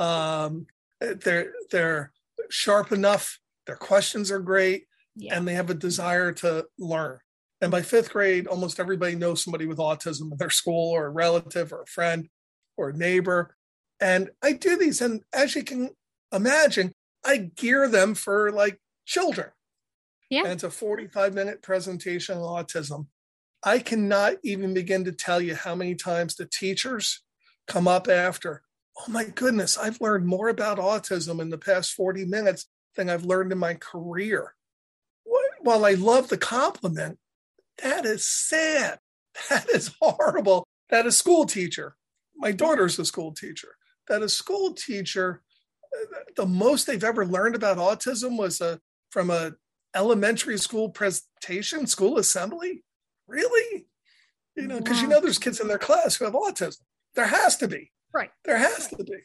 Um, 0.00 0.66
they're, 1.00 1.52
they're 1.70 2.12
sharp 2.50 2.90
enough. 2.90 3.38
Their 3.66 3.76
questions 3.76 4.32
are 4.32 4.40
great 4.40 4.86
yeah 5.18 5.34
and 5.34 5.48
they 5.48 5.54
have 5.54 5.70
a 5.70 5.74
desire 5.74 6.32
to 6.32 6.66
learn. 6.78 7.18
And 7.60 7.70
by 7.70 7.82
fifth 7.82 8.10
grade, 8.10 8.46
almost 8.46 8.78
everybody 8.78 9.14
knows 9.14 9.42
somebody 9.42 9.66
with 9.66 9.78
autism 9.78 10.32
in 10.32 10.38
their 10.38 10.50
school 10.50 10.90
or 10.90 11.06
a 11.06 11.10
relative 11.10 11.72
or 11.72 11.82
a 11.82 11.86
friend 11.86 12.28
or 12.76 12.90
a 12.90 12.96
neighbor. 12.96 13.56
And 14.00 14.30
I 14.42 14.52
do 14.52 14.76
these, 14.76 15.00
and 15.00 15.22
as 15.32 15.54
you 15.54 15.64
can 15.64 15.90
imagine, 16.32 16.92
I 17.24 17.38
gear 17.38 17.88
them 17.88 18.14
for 18.14 18.52
like 18.52 18.78
children. 19.06 19.48
Yeah. 20.28 20.42
And 20.42 20.52
it's 20.52 20.64
a 20.64 20.70
45 20.70 21.34
minute 21.34 21.62
presentation 21.62 22.36
on 22.36 22.64
autism. 22.64 23.06
I 23.64 23.78
cannot 23.78 24.34
even 24.44 24.74
begin 24.74 25.04
to 25.04 25.12
tell 25.12 25.40
you 25.40 25.54
how 25.54 25.74
many 25.74 25.94
times 25.94 26.34
the 26.36 26.46
teachers 26.46 27.22
come 27.66 27.88
up 27.88 28.06
after, 28.06 28.62
oh 28.98 29.10
my 29.10 29.24
goodness, 29.24 29.78
I've 29.78 30.00
learned 30.00 30.26
more 30.26 30.48
about 30.48 30.78
autism 30.78 31.40
in 31.40 31.48
the 31.50 31.58
past 31.58 31.92
40 31.94 32.26
minutes 32.26 32.66
than 32.96 33.08
I've 33.08 33.24
learned 33.24 33.50
in 33.52 33.58
my 33.58 33.74
career. 33.74 34.54
Wh- 35.26 35.64
While 35.64 35.84
I 35.84 35.92
love 35.94 36.28
the 36.28 36.38
compliment, 36.38 37.18
that 37.82 38.04
is 38.04 38.26
sad. 38.26 38.98
That 39.50 39.68
is 39.68 39.94
horrible. 40.00 40.66
That 40.88 41.06
a 41.06 41.12
school 41.12 41.44
teacher, 41.44 41.96
my 42.36 42.52
daughter's 42.52 42.98
a 42.98 43.04
school 43.04 43.32
teacher, 43.32 43.76
that 44.08 44.22
a 44.22 44.28
school 44.28 44.72
teacher, 44.72 45.42
the 46.36 46.46
most 46.46 46.86
they've 46.86 47.04
ever 47.04 47.26
learned 47.26 47.54
about 47.54 47.76
autism 47.76 48.38
was 48.38 48.60
a, 48.60 48.80
from 49.10 49.30
a 49.30 49.52
elementary 49.94 50.58
school 50.58 50.88
presentation, 50.88 51.86
school 51.86 52.18
assembly. 52.18 52.82
Really? 53.26 53.86
You 54.54 54.68
know, 54.68 54.78
because 54.78 55.02
you 55.02 55.08
know 55.08 55.20
there's 55.20 55.38
kids 55.38 55.60
in 55.60 55.68
their 55.68 55.78
class 55.78 56.16
who 56.16 56.24
have 56.24 56.34
autism. 56.34 56.80
There 57.14 57.26
has 57.26 57.56
to 57.58 57.68
be. 57.68 57.90
Right. 58.14 58.30
There 58.44 58.56
has 58.56 58.88
to 58.88 59.04
be. 59.04 59.18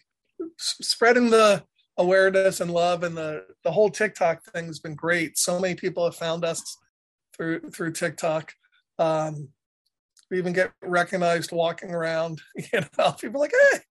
Spreading 0.58 1.30
the 1.30 1.64
awareness 1.98 2.62
and 2.62 2.72
love 2.72 3.04
and 3.04 3.16
the 3.16 3.46
the 3.64 3.72
whole 3.72 3.90
TikTok 3.90 4.44
thing 4.44 4.66
has 4.66 4.80
been 4.80 4.96
great. 4.96 5.38
So 5.38 5.60
many 5.60 5.76
people 5.76 6.04
have 6.04 6.16
found 6.16 6.44
us 6.44 6.78
through 7.42 7.72
through 7.72 7.92
TikTok. 7.92 8.54
Um, 9.00 9.50
we 10.30 10.38
even 10.38 10.54
get 10.54 10.72
recognized 10.84 11.52
walking 11.52 11.92
around. 11.92 12.42
You 12.72 12.82
know, 12.98 13.12
people 13.14 13.38
are 13.42 13.46
like, 13.46 13.54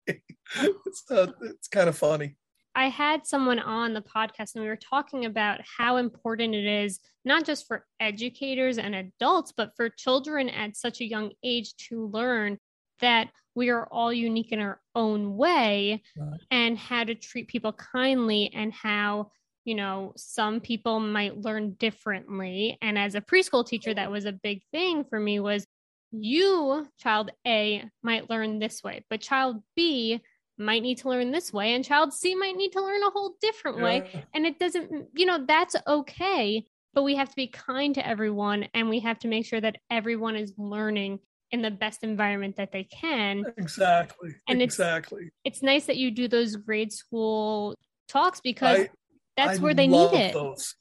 hey, 0.07 0.21
it's 0.85 1.03
uh, 1.11 1.27
it's 1.41 1.67
kind 1.67 1.87
of 1.87 1.97
funny. 1.97 2.35
I 2.77 2.89
had 2.89 3.25
someone 3.25 3.59
on 3.59 3.93
the 3.93 4.01
podcast 4.01 4.55
and 4.55 4.63
we 4.63 4.67
were 4.67 4.75
talking 4.75 5.23
about 5.25 5.61
how 5.77 5.95
important 5.95 6.53
it 6.55 6.65
is, 6.65 6.99
not 7.23 7.45
just 7.45 7.67
for 7.67 7.85
educators 8.01 8.77
and 8.77 8.93
adults, 8.95 9.53
but 9.55 9.71
for 9.77 9.87
children 9.89 10.49
at 10.49 10.75
such 10.75 10.99
a 10.99 11.05
young 11.05 11.31
age 11.41 11.73
to 11.89 12.07
learn 12.07 12.57
that 12.99 13.29
we 13.55 13.69
are 13.69 13.87
all 13.91 14.11
unique 14.11 14.51
in 14.51 14.59
our 14.59 14.81
own 14.93 15.37
way 15.37 16.03
Right. 16.17 16.39
and 16.51 16.77
how 16.77 17.05
to 17.05 17.15
treat 17.15 17.47
people 17.47 17.71
kindly 17.71 18.51
and 18.53 18.73
how 18.73 19.31
you 19.65 19.75
know 19.75 20.13
some 20.15 20.61
people 20.61 20.99
might 20.99 21.37
learn 21.41 21.71
differently 21.73 22.77
and 22.81 22.97
as 22.97 23.15
a 23.15 23.21
preschool 23.21 23.65
teacher 23.65 23.93
that 23.93 24.11
was 24.11 24.25
a 24.25 24.31
big 24.31 24.61
thing 24.71 25.03
for 25.03 25.19
me 25.19 25.39
was 25.39 25.65
you 26.11 26.87
child 26.97 27.31
a 27.45 27.83
might 28.01 28.29
learn 28.29 28.59
this 28.59 28.81
way 28.83 29.03
but 29.09 29.19
child 29.19 29.61
b 29.75 30.21
might 30.57 30.81
need 30.81 30.97
to 30.99 31.09
learn 31.09 31.31
this 31.31 31.51
way 31.51 31.73
and 31.73 31.83
child 31.83 32.13
c 32.13 32.33
might 32.35 32.55
need 32.55 32.71
to 32.71 32.81
learn 32.81 33.03
a 33.03 33.09
whole 33.09 33.35
different 33.41 33.81
way 33.81 34.25
and 34.33 34.45
it 34.45 34.57
doesn't 34.59 35.07
you 35.15 35.25
know 35.25 35.43
that's 35.45 35.75
okay 35.87 36.63
but 36.93 37.03
we 37.03 37.15
have 37.15 37.27
to 37.27 37.35
be 37.35 37.47
kind 37.47 37.95
to 37.95 38.07
everyone 38.07 38.65
and 38.73 38.87
we 38.89 38.99
have 39.01 39.19
to 39.19 39.27
make 39.27 39.45
sure 39.45 39.59
that 39.59 39.75
everyone 39.89 40.35
is 40.37 40.53
learning 40.57 41.19
in 41.51 41.61
the 41.61 41.71
best 41.71 42.03
environment 42.03 42.55
that 42.55 42.71
they 42.71 42.83
can 42.85 43.43
Exactly. 43.57 44.29
And 44.47 44.61
it's- 44.61 44.73
exactly. 44.75 45.29
it's 45.43 45.61
nice 45.61 45.85
that 45.87 45.97
you 45.97 46.09
do 46.11 46.27
those 46.27 46.55
grade 46.55 46.93
school 46.93 47.75
talks 48.07 48.39
because 48.39 48.79
I- 48.81 48.89
that's 49.37 49.59
I 49.59 49.61
where 49.61 49.73
they 49.73 49.87
need 49.87 50.13
it 50.13 50.33
Those. 50.33 50.75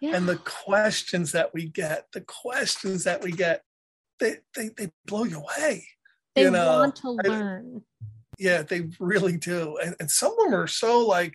yeah. 0.00 0.16
And 0.16 0.28
the 0.28 0.36
questions 0.36 1.32
that 1.32 1.52
we 1.54 1.68
get, 1.68 2.06
the 2.12 2.20
questions 2.22 3.04
that 3.04 3.22
we 3.22 3.32
get, 3.32 3.62
they 4.20 4.36
they, 4.54 4.70
they 4.76 4.90
blow 5.06 5.24
you 5.24 5.38
away. 5.40 5.86
they 6.34 6.42
you 6.42 6.50
know, 6.50 6.80
want 6.80 6.96
to 6.96 7.16
I- 7.24 7.28
learn 7.28 7.82
Yeah, 8.38 8.62
they 8.62 8.88
really 9.00 9.36
do. 9.36 9.78
And, 9.82 9.94
and 10.00 10.10
some 10.10 10.32
of 10.32 10.38
them 10.38 10.54
are 10.54 10.66
so 10.66 11.06
like, 11.06 11.34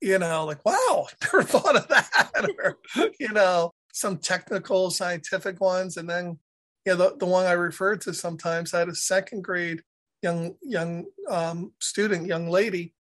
you 0.00 0.18
know, 0.18 0.44
like, 0.44 0.64
wow, 0.64 1.06
never 1.22 1.42
thought 1.42 1.76
of 1.76 1.88
that. 1.88 2.50
or, 2.62 2.78
you 3.18 3.32
know, 3.32 3.72
some 3.92 4.18
technical 4.18 4.90
scientific 4.90 5.60
ones. 5.60 5.96
And 5.96 6.08
then, 6.08 6.38
yeah, 6.86 6.94
the, 6.94 7.16
the 7.18 7.26
one 7.26 7.46
I 7.46 7.52
referred 7.52 8.00
to 8.02 8.14
sometimes, 8.14 8.72
I 8.74 8.80
had 8.80 8.88
a 8.88 8.94
second 8.94 9.42
grade 9.42 9.82
young 10.22 10.54
young 10.62 11.06
um, 11.30 11.72
student, 11.80 12.26
young 12.26 12.48
lady, 12.48 12.92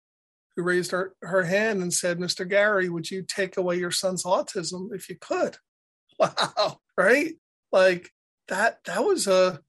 who 0.58 0.64
raised 0.64 0.92
her, 0.92 1.14
her 1.22 1.44
hand 1.44 1.82
and 1.82 1.94
said, 1.94 2.18
Mr. 2.18 2.50
Gary, 2.50 2.90
would 2.90 3.10
you 3.10 3.22
take 3.22 3.56
away 3.56 3.78
your 3.78 3.92
son's 3.92 4.24
autism 4.24 4.94
if 4.94 5.08
you 5.08 5.16
could? 5.16 5.58
Wow, 6.20 6.80
right? 6.98 7.36
Like 7.72 8.10
that 8.48 8.80
that 8.86 9.06
was 9.06 9.28
a 9.28 9.60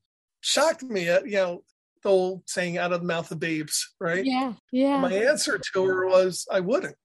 shocked 0.41 0.83
me 0.83 1.07
at, 1.11 1.27
you 1.27 1.37
know, 1.37 1.63
the 2.03 2.09
old 2.09 2.43
saying 2.47 2.79
out 2.79 2.91
of 2.91 3.03
the 3.03 3.07
mouth 3.07 3.31
of 3.31 3.39
babes, 3.39 3.95
right? 4.01 4.25
yeah 4.25 4.55
yeah 4.73 4.99
My 4.99 5.13
answer 5.13 5.61
to 5.75 5.85
her 5.85 6.07
was 6.07 6.47
I 6.51 6.61
wouldn't. 6.61 6.97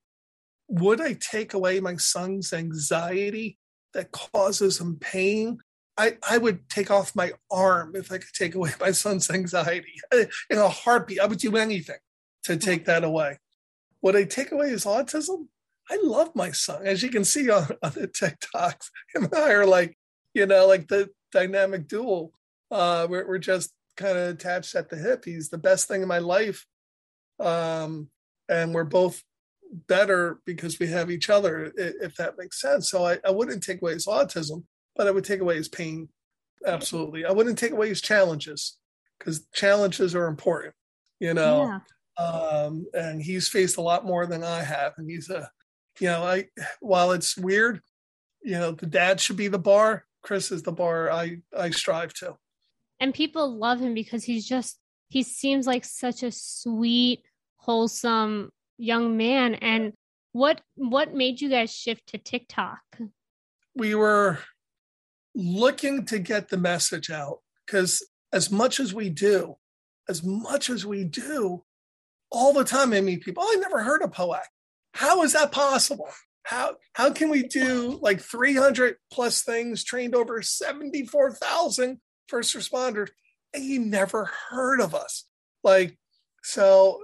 Would 0.70 1.02
I 1.02 1.18
take 1.20 1.54
away 1.54 1.82
my 1.82 1.98
son's 1.98 2.54
anxiety 2.54 3.58
that 3.94 4.12
causes 4.12 4.80
him 4.80 4.98
pain, 4.98 5.60
I, 5.98 6.18
I 6.28 6.38
would 6.38 6.70
take 6.70 6.90
off 6.90 7.16
my 7.16 7.34
arm 7.52 7.96
if 7.96 8.12
I 8.12 8.18
could 8.18 8.34
take 8.34 8.56
away 8.56 8.72
my 8.80 8.92
son's 8.92 9.30
anxiety. 9.30 9.94
In 10.14 10.58
a 10.58 10.70
heartbeat, 10.70 11.20
I 11.20 11.26
would 11.26 11.40
do 11.40 11.56
anything 11.58 12.00
to 12.44 12.58
take 12.58 12.86
that 12.86 13.04
away. 13.04 13.40
Would 14.04 14.16
I 14.16 14.26
take 14.26 14.52
away 14.52 14.70
his 14.70 14.86
autism? 14.86 15.48
I 15.90 15.98
love 16.04 16.36
my 16.36 16.52
son. 16.52 16.86
As 16.86 17.02
you 17.02 17.10
can 17.10 17.24
see 17.24 17.50
on, 17.50 17.68
on 17.82 17.92
the 17.94 18.08
TikToks, 18.08 18.90
him 19.16 19.24
and 19.24 19.36
I 19.36 19.52
are 19.52 19.66
like, 19.66 19.98
you 20.34 20.46
know, 20.46 20.68
like 20.68 20.88
the 20.88 21.10
dynamic 21.32 21.88
duel. 21.88 22.34
Uh, 22.70 23.08
we're, 23.10 23.28
we're 23.28 23.38
just 23.38 23.74
kind 23.96 24.18
of 24.18 24.28
attached 24.30 24.76
at 24.76 24.90
the 24.90 24.98
hip. 24.98 25.24
He's 25.26 25.50
the 25.50 25.58
best 25.58 25.88
thing 25.88 26.02
in 26.02 26.08
my 26.08 26.20
life. 26.20 26.66
Um, 27.40 28.10
and 28.50 28.74
we're 28.74 28.84
both 28.84 29.24
better 29.88 30.40
because 30.46 30.80
we 30.80 30.88
have 30.88 31.10
each 31.10 31.30
other, 31.30 31.72
if 31.76 32.16
that 32.16 32.38
makes 32.38 32.62
sense. 32.62 32.90
So 32.90 33.06
I, 33.06 33.20
I 33.26 33.32
wouldn't 33.32 33.64
take 33.64 33.82
away 33.82 33.94
his 33.94 34.06
autism, 34.06 34.64
but 34.96 35.08
I 35.08 35.12
would 35.12 35.26
take 35.26 35.40
away 35.40 35.56
his 35.56 35.70
pain. 35.70 36.10
Absolutely. 36.66 37.26
I 37.26 37.32
wouldn't 37.32 37.58
take 37.58 37.72
away 37.72 37.90
his 37.90 38.02
challenges 38.02 38.78
because 39.18 39.46
challenges 39.54 40.14
are 40.14 40.28
important, 40.28 40.74
you 41.20 41.34
know. 41.34 41.80
Um, 42.18 42.86
and 42.94 43.22
he's 43.22 43.48
faced 43.48 43.78
a 43.78 43.82
lot 43.82 44.06
more 44.06 44.26
than 44.26 44.44
I 44.44 44.62
have. 44.62 44.94
And 44.98 45.10
he's 45.10 45.30
a, 45.30 45.50
you 46.00 46.08
know, 46.08 46.24
I, 46.24 46.46
while 46.80 47.12
it's 47.12 47.38
weird, 47.38 47.82
you 48.44 48.54
know, 48.54 48.72
the 48.72 48.86
dad 48.86 49.20
should 49.20 49.38
be 49.38 49.48
the 49.48 49.60
bar. 49.60 50.06
Chris 50.22 50.52
is 50.52 50.64
the 50.64 50.72
bar 50.72 51.12
I, 51.12 51.38
I 51.58 51.72
strive 51.72 52.14
to. 52.16 52.36
And 53.00 53.14
people 53.14 53.58
love 53.58 53.80
him 53.80 53.94
because 53.94 54.24
he's 54.24 54.48
just, 54.48 54.80
he 55.10 55.24
seems 55.24 55.68
like 55.68 55.86
such 55.86 56.24
a 56.24 56.32
sweet, 56.32 57.24
wholesome 57.58 58.50
young 58.78 59.18
man. 59.18 59.56
And 59.56 59.94
what, 60.32 60.62
what 60.76 61.14
made 61.14 61.42
you 61.42 61.50
guys 61.50 61.74
shift 61.74 62.08
to 62.08 62.18
TikTok? 62.18 62.80
We 63.76 63.96
were 63.96 64.40
looking 65.36 66.06
to 66.06 66.20
get 66.20 66.50
the 66.50 66.58
message 66.58 67.10
out 67.10 67.40
because 67.66 68.06
as 68.32 68.52
much 68.52 68.80
as 68.80 68.94
we 68.94 69.10
do, 69.10 69.56
as 70.10 70.24
much 70.24 70.70
as 70.70 70.86
we 70.86 71.04
do, 71.04 71.64
all 72.34 72.52
the 72.52 72.66
time 72.66 72.92
I 72.92 73.00
meet 73.00 73.24
people, 73.24 73.44
oh, 73.46 73.54
I 73.56 73.60
never 73.60 73.82
heard 73.84 74.02
of 74.02 74.12
POAC. 74.12 74.42
How 74.94 75.24
is 75.24 75.34
that 75.34 75.54
possible? 75.54 76.10
How 76.44 76.76
how 76.94 77.14
can 77.14 77.30
we 77.30 77.44
do 77.44 77.98
like 78.02 78.20
300 78.20 78.98
plus 79.12 79.44
things, 79.44 79.84
trained 79.84 80.14
over 80.14 80.42
74,000 80.42 82.02
first 82.28 82.56
responders, 82.56 83.10
and 83.54 83.64
you 83.64 83.80
never 83.80 84.30
heard 84.50 84.82
of 84.82 84.94
us? 84.94 85.26
Like, 85.64 85.98
so 86.44 87.00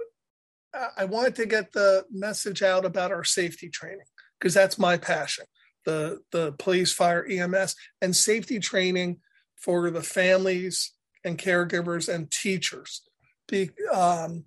I 0.96 1.06
wanted 1.06 1.36
to 1.36 1.46
get 1.46 1.72
the 1.72 2.04
message 2.10 2.62
out 2.62 2.84
about 2.84 3.12
our 3.12 3.24
safety 3.24 3.70
training 3.70 4.04
because 4.38 4.52
that's 4.52 4.78
my 4.78 4.98
passion 4.98 5.46
the 5.84 6.20
the 6.32 6.52
police, 6.52 6.92
fire, 6.92 7.26
EMS, 7.28 7.74
and 8.00 8.14
safety 8.14 8.58
training 8.58 9.18
for 9.56 9.90
the 9.90 10.02
families 10.02 10.92
and 11.24 11.38
caregivers 11.38 12.12
and 12.12 12.30
teachers. 12.30 13.02
Be, 13.48 13.70
um, 13.92 14.44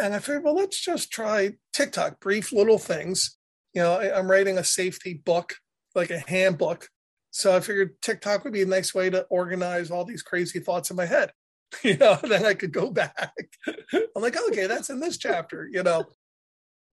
and 0.00 0.14
I 0.14 0.18
figured, 0.18 0.44
well, 0.44 0.54
let's 0.54 0.80
just 0.80 1.10
try 1.10 1.52
TikTok, 1.72 2.20
brief 2.20 2.52
little 2.52 2.78
things. 2.78 3.36
You 3.74 3.82
know, 3.82 3.94
I, 3.94 4.16
I'm 4.16 4.30
writing 4.30 4.58
a 4.58 4.64
safety 4.64 5.14
book, 5.14 5.56
like 5.94 6.10
a 6.10 6.18
handbook. 6.18 6.88
So 7.30 7.54
I 7.54 7.60
figured 7.60 8.00
TikTok 8.00 8.44
would 8.44 8.52
be 8.52 8.62
a 8.62 8.66
nice 8.66 8.94
way 8.94 9.10
to 9.10 9.22
organize 9.24 9.90
all 9.90 10.04
these 10.04 10.22
crazy 10.22 10.60
thoughts 10.60 10.90
in 10.90 10.96
my 10.96 11.06
head. 11.06 11.32
You 11.82 11.96
know, 11.96 12.16
then 12.22 12.46
I 12.46 12.54
could 12.54 12.72
go 12.72 12.92
back. 12.92 13.34
I'm 13.66 14.22
like, 14.22 14.36
okay, 14.48 14.68
that's 14.68 14.88
in 14.88 15.00
this 15.00 15.18
chapter, 15.18 15.68
you 15.70 15.82
know. 15.82 16.04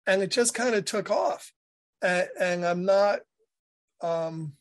And 0.08 0.24
it 0.24 0.32
just 0.32 0.54
kind 0.54 0.74
of 0.74 0.86
took 0.86 1.12
off. 1.12 1.52
And, 2.02 2.30
and 2.40 2.66
I'm 2.66 2.86
not 2.86 3.20
um, 4.02 4.54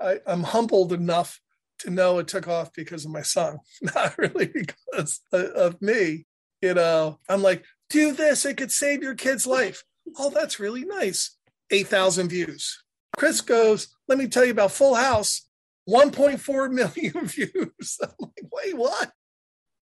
I, 0.00 0.18
I'm 0.26 0.42
humbled 0.42 0.92
enough 0.92 1.40
to 1.80 1.90
know 1.90 2.18
it 2.18 2.28
took 2.28 2.48
off 2.48 2.72
because 2.74 3.04
of 3.04 3.10
my 3.10 3.22
son, 3.22 3.58
not 3.82 4.16
really 4.18 4.46
because 4.46 5.20
of 5.32 5.80
me. 5.80 6.26
You 6.62 6.74
know, 6.74 7.18
I'm 7.28 7.42
like, 7.42 7.64
do 7.90 8.12
this, 8.12 8.46
it 8.46 8.56
could 8.56 8.72
save 8.72 9.02
your 9.02 9.14
kid's 9.14 9.46
life. 9.46 9.82
Oh, 10.16 10.30
that's 10.30 10.60
really 10.60 10.84
nice. 10.84 11.36
8,000 11.70 12.28
views. 12.28 12.82
Chris 13.16 13.40
goes, 13.40 13.88
let 14.08 14.16
me 14.16 14.28
tell 14.28 14.44
you 14.44 14.52
about 14.52 14.72
Full 14.72 14.94
House, 14.94 15.48
1.4 15.88 16.70
million 16.72 17.26
views. 17.26 17.98
I'm 18.02 18.10
like, 18.20 18.46
wait, 18.50 18.76
what? 18.76 19.12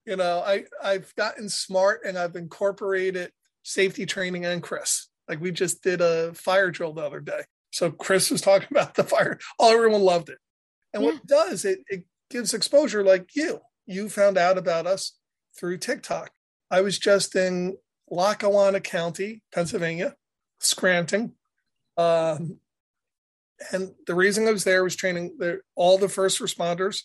You 0.05 0.15
know, 0.15 0.39
I, 0.45 0.65
I've 0.83 1.13
gotten 1.15 1.47
smart 1.47 2.01
and 2.05 2.17
I've 2.17 2.35
incorporated 2.35 3.31
safety 3.63 4.05
training 4.05 4.45
and 4.45 4.63
Chris. 4.63 5.07
Like 5.27 5.39
we 5.39 5.51
just 5.51 5.83
did 5.83 6.01
a 6.01 6.33
fire 6.33 6.71
drill 6.71 6.93
the 6.93 7.05
other 7.05 7.19
day. 7.19 7.43
So 7.71 7.91
Chris 7.91 8.31
was 8.31 8.41
talking 8.41 8.67
about 8.71 8.95
the 8.95 9.03
fire. 9.03 9.39
All 9.59 9.71
everyone 9.71 10.01
loved 10.01 10.29
it. 10.29 10.39
And 10.93 11.03
yeah. 11.03 11.09
what 11.09 11.17
it 11.17 11.27
does, 11.27 11.65
it, 11.65 11.79
it 11.87 12.03
gives 12.29 12.53
exposure 12.53 13.03
like 13.03 13.35
you. 13.35 13.59
You 13.85 14.09
found 14.09 14.37
out 14.37 14.57
about 14.57 14.87
us 14.87 15.17
through 15.57 15.77
TikTok. 15.77 16.31
I 16.71 16.81
was 16.81 16.97
just 16.97 17.35
in 17.35 17.77
Lackawanna 18.09 18.79
County, 18.79 19.43
Pennsylvania, 19.53 20.15
Scranton. 20.59 21.33
Um, 21.97 22.59
and 23.71 23.91
the 24.07 24.15
reason 24.15 24.47
I 24.47 24.51
was 24.51 24.63
there 24.63 24.83
was 24.83 24.95
training 24.95 25.35
the, 25.37 25.59
all 25.75 25.97
the 25.97 26.09
first 26.09 26.39
responders 26.39 27.03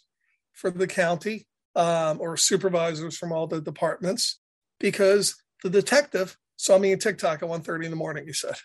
for 0.53 0.71
the 0.71 0.87
county 0.87 1.47
um, 1.75 2.21
or 2.21 2.37
supervisors 2.37 3.19
from 3.19 3.33
all 3.33 3.47
the 3.47 3.61
departments 3.61 4.39
because 4.79 5.37
the 5.63 5.69
detective 5.69 6.39
saw 6.57 6.79
me 6.79 6.93
in 6.93 6.99
TikTok 6.99 7.43
at 7.43 7.49
1.30 7.49 7.85
in 7.85 7.91
the 7.91 7.97
morning, 7.97 8.25
he 8.27 8.33
said. 8.33 8.57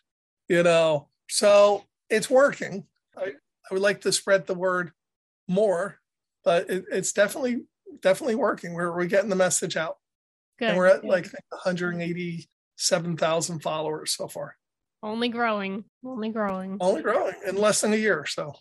You 0.48 0.64
know, 0.64 1.10
so 1.28 1.86
it's 2.10 2.30
working. 2.30 2.86
I, 3.18 3.24
I 3.24 3.74
would 3.74 3.82
like 3.82 4.02
to 4.02 4.12
spread 4.12 4.48
the 4.48 4.54
word 4.54 4.92
more, 5.48 6.00
but 6.44 6.70
it, 6.70 6.86
it's 6.92 7.12
definitely 7.12 7.64
definitely 8.02 8.36
working. 8.36 8.74
We're 8.74 8.94
we're 8.94 9.06
getting 9.06 9.30
the 9.30 9.36
message 9.36 9.78
out. 9.78 9.98
Good. 10.62 10.69
And 10.69 10.78
we're 10.78 10.86
at 10.86 11.04
like 11.04 11.26
187,000 11.50 13.60
followers 13.63 14.15
so 14.15 14.28
far. 14.28 14.56
Only 15.02 15.30
growing, 15.30 15.86
only 16.06 16.30
growing. 16.30 16.78
Only 16.80 17.02
growing 17.02 17.34
in 17.47 17.56
less 17.56 17.82
than 17.82 17.93
a 17.93 17.95
year. 17.95 18.28
So. 18.28 18.54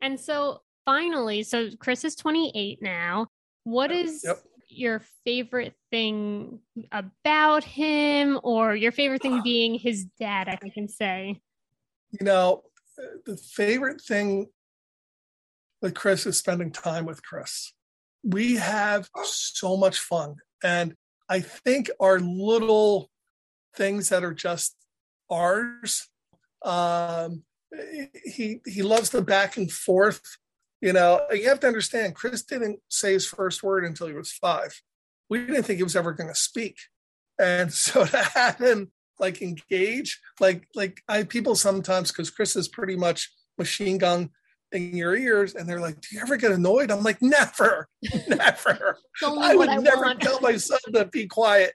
And 0.00 0.20
so 0.20 0.60
finally, 0.84 1.42
so 1.42 1.70
Chris 1.80 2.04
is 2.04 2.14
28 2.14 2.78
now. 2.80 3.26
What 3.64 3.90
is 3.90 4.22
yep. 4.22 4.38
your 4.68 5.02
favorite 5.24 5.74
thing 5.90 6.60
about 6.92 7.64
him 7.64 8.38
or 8.44 8.76
your 8.76 8.92
favorite 8.92 9.20
thing 9.20 9.40
being 9.44 9.74
his 9.74 10.04
dad, 10.20 10.48
I 10.48 10.68
can 10.68 10.86
say? 10.86 11.40
You 12.12 12.24
know, 12.24 12.62
the 13.26 13.36
favorite 13.36 14.00
thing 14.00 14.46
with 15.82 15.94
Chris 15.94 16.26
is 16.26 16.38
spending 16.38 16.70
time 16.70 17.06
with 17.06 17.24
Chris. 17.24 17.72
We 18.22 18.54
have 18.54 19.10
so 19.24 19.76
much 19.76 19.98
fun. 19.98 20.36
And 20.62 20.94
I 21.30 21.40
think 21.40 21.90
our 22.00 22.20
little 22.20 23.10
things 23.76 24.10
that 24.10 24.24
are 24.24 24.34
just 24.34 24.76
ours, 25.30 26.08
um, 26.62 27.44
he 28.24 28.60
he 28.66 28.82
loves 28.82 29.10
the 29.10 29.22
back 29.22 29.56
and 29.56 29.70
forth. 29.70 30.20
You 30.82 30.92
know, 30.92 31.20
you 31.30 31.48
have 31.48 31.60
to 31.60 31.66
understand, 31.66 32.14
Chris 32.14 32.42
didn't 32.42 32.80
say 32.88 33.12
his 33.12 33.26
first 33.26 33.62
word 33.62 33.84
until 33.84 34.08
he 34.08 34.12
was 34.12 34.32
five. 34.32 34.80
We 35.28 35.46
didn't 35.46 35.62
think 35.62 35.76
he 35.76 35.84
was 35.84 35.96
ever 35.96 36.12
going 36.12 36.30
to 36.30 36.34
speak. 36.34 36.76
And 37.38 37.72
so 37.86 38.04
to 38.04 38.18
have 38.18 38.58
him 38.58 38.90
like 39.20 39.42
engage 39.42 40.18
like 40.40 40.66
like 40.74 41.02
i 41.06 41.22
people 41.22 41.54
sometimes 41.54 42.10
because 42.10 42.30
chris 42.30 42.56
is 42.56 42.66
pretty 42.66 42.96
much 42.96 43.30
machine 43.58 43.98
gun 43.98 44.30
in 44.72 44.96
your 44.96 45.16
ears 45.16 45.54
and 45.54 45.68
they're 45.68 45.80
like 45.80 46.00
do 46.00 46.08
you 46.12 46.20
ever 46.20 46.36
get 46.36 46.52
annoyed 46.52 46.90
i'm 46.90 47.02
like 47.02 47.20
never 47.20 47.88
never 48.28 48.96
i 49.42 49.54
would 49.54 49.68
I 49.68 49.76
never 49.76 50.02
want. 50.02 50.20
tell 50.20 50.40
my 50.40 50.56
son 50.56 50.78
to 50.94 51.04
be 51.06 51.26
quiet 51.26 51.74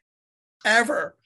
ever 0.66 1.18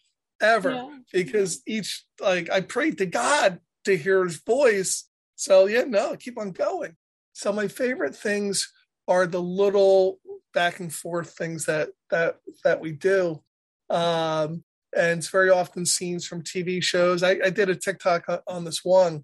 ever 0.41 0.71
yeah. 0.71 0.97
because 1.13 1.61
each 1.67 2.03
like 2.21 2.49
i 2.49 2.61
prayed 2.61 2.97
to 2.99 3.05
god 3.05 3.59
to 3.85 3.95
hear 3.95 4.23
his 4.23 4.37
voice 4.37 5.09
so 5.35 5.67
yeah 5.67 5.83
no 5.83 6.15
keep 6.15 6.37
on 6.37 6.51
going 6.51 6.95
so 7.33 7.53
my 7.53 7.67
favorite 7.67 8.15
things 8.15 8.71
are 9.07 9.27
the 9.27 9.41
little 9.41 10.19
back 10.53 10.79
and 10.79 10.93
forth 10.93 11.31
things 11.37 11.65
that 11.65 11.89
that 12.09 12.37
that 12.63 12.79
we 12.79 12.91
do 12.91 13.41
um 13.89 14.63
and 14.95 15.19
it's 15.19 15.29
very 15.29 15.49
often 15.49 15.85
scenes 15.85 16.25
from 16.25 16.43
TV 16.43 16.81
shows. 16.81 17.23
I, 17.23 17.39
I 17.43 17.49
did 17.49 17.69
a 17.69 17.75
TikTok 17.75 18.25
on 18.47 18.63
this 18.63 18.83
one, 18.83 19.23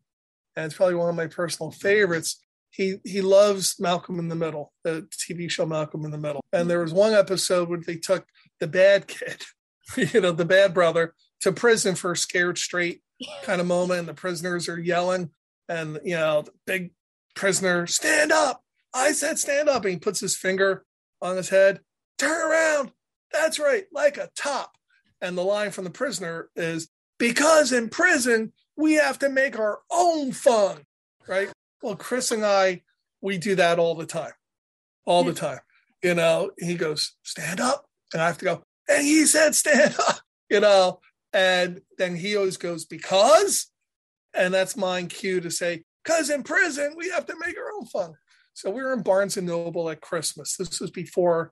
and 0.55 0.65
it's 0.65 0.75
probably 0.75 0.95
one 0.95 1.09
of 1.09 1.15
my 1.15 1.27
personal 1.27 1.71
favorites. 1.71 2.41
He 2.71 2.97
he 3.05 3.21
loves 3.21 3.75
Malcolm 3.79 4.19
in 4.19 4.27
the 4.27 4.35
Middle, 4.35 4.73
the 4.83 5.07
TV 5.11 5.49
show 5.49 5.65
Malcolm 5.65 6.05
in 6.05 6.11
the 6.11 6.17
Middle. 6.17 6.43
And 6.51 6.69
there 6.69 6.81
was 6.81 6.93
one 6.93 7.13
episode 7.13 7.69
where 7.69 7.79
they 7.79 7.95
took 7.95 8.25
the 8.59 8.67
bad 8.67 9.07
kid, 9.07 9.43
you 10.13 10.21
know, 10.21 10.31
the 10.31 10.45
bad 10.45 10.73
brother, 10.73 11.13
to 11.41 11.51
prison 11.51 11.95
for 11.95 12.11
a 12.11 12.17
scared 12.17 12.57
straight 12.57 13.01
kind 13.43 13.61
of 13.61 13.67
moment. 13.67 13.99
And 13.99 14.07
the 14.07 14.13
prisoners 14.13 14.67
are 14.67 14.79
yelling, 14.79 15.31
and 15.69 15.99
you 16.03 16.15
know, 16.15 16.41
the 16.41 16.51
big 16.65 16.91
prisoner, 17.35 17.87
stand 17.87 18.31
up. 18.31 18.61
I 18.93 19.11
said 19.11 19.37
stand 19.37 19.69
up. 19.69 19.83
And 19.83 19.93
he 19.93 19.99
puts 19.99 20.19
his 20.19 20.35
finger 20.35 20.85
on 21.21 21.37
his 21.37 21.49
head. 21.49 21.81
Turn 22.17 22.51
around. 22.51 22.91
That's 23.31 23.59
right, 23.59 23.85
like 23.91 24.17
a 24.17 24.29
top. 24.35 24.77
And 25.21 25.37
the 25.37 25.43
line 25.43 25.71
from 25.71 25.83
the 25.83 25.89
prisoner 25.89 26.49
is 26.55 26.89
because 27.17 27.71
in 27.71 27.89
prison, 27.89 28.53
we 28.77 28.93
have 28.93 29.19
to 29.19 29.29
make 29.29 29.57
our 29.57 29.79
own 29.91 30.31
fun, 30.31 30.83
right? 31.27 31.49
well, 31.85 31.95
Chris 31.95 32.31
and 32.31 32.43
I, 32.43 32.81
we 33.21 33.37
do 33.37 33.53
that 33.55 33.77
all 33.77 33.93
the 33.93 34.07
time, 34.07 34.31
all 35.05 35.23
the 35.23 35.33
time. 35.33 35.59
You 36.01 36.15
know, 36.15 36.49
he 36.57 36.75
goes, 36.75 37.15
stand 37.21 37.59
up. 37.59 37.85
And 38.11 38.23
I 38.23 38.25
have 38.25 38.39
to 38.39 38.45
go, 38.45 38.63
and 38.89 39.05
he 39.05 39.25
said, 39.27 39.53
stand 39.53 39.95
up, 40.07 40.17
you 40.49 40.59
know, 40.59 40.99
and 41.31 41.81
then 41.99 42.15
he 42.15 42.35
always 42.35 42.57
goes, 42.57 42.85
because, 42.85 43.67
and 44.33 44.51
that's 44.51 44.75
my 44.75 45.03
cue 45.03 45.41
to 45.41 45.51
say, 45.51 45.83
because 46.03 46.31
in 46.31 46.41
prison, 46.41 46.95
we 46.97 47.09
have 47.11 47.27
to 47.27 47.35
make 47.45 47.55
our 47.55 47.71
own 47.77 47.85
fun. 47.85 48.13
So 48.53 48.71
we 48.71 48.81
were 48.81 48.93
in 48.93 49.03
Barnes 49.03 49.37
and 49.37 49.47
Noble 49.47 49.89
at 49.89 50.01
Christmas. 50.01 50.55
This 50.57 50.79
was 50.79 50.89
before 50.89 51.51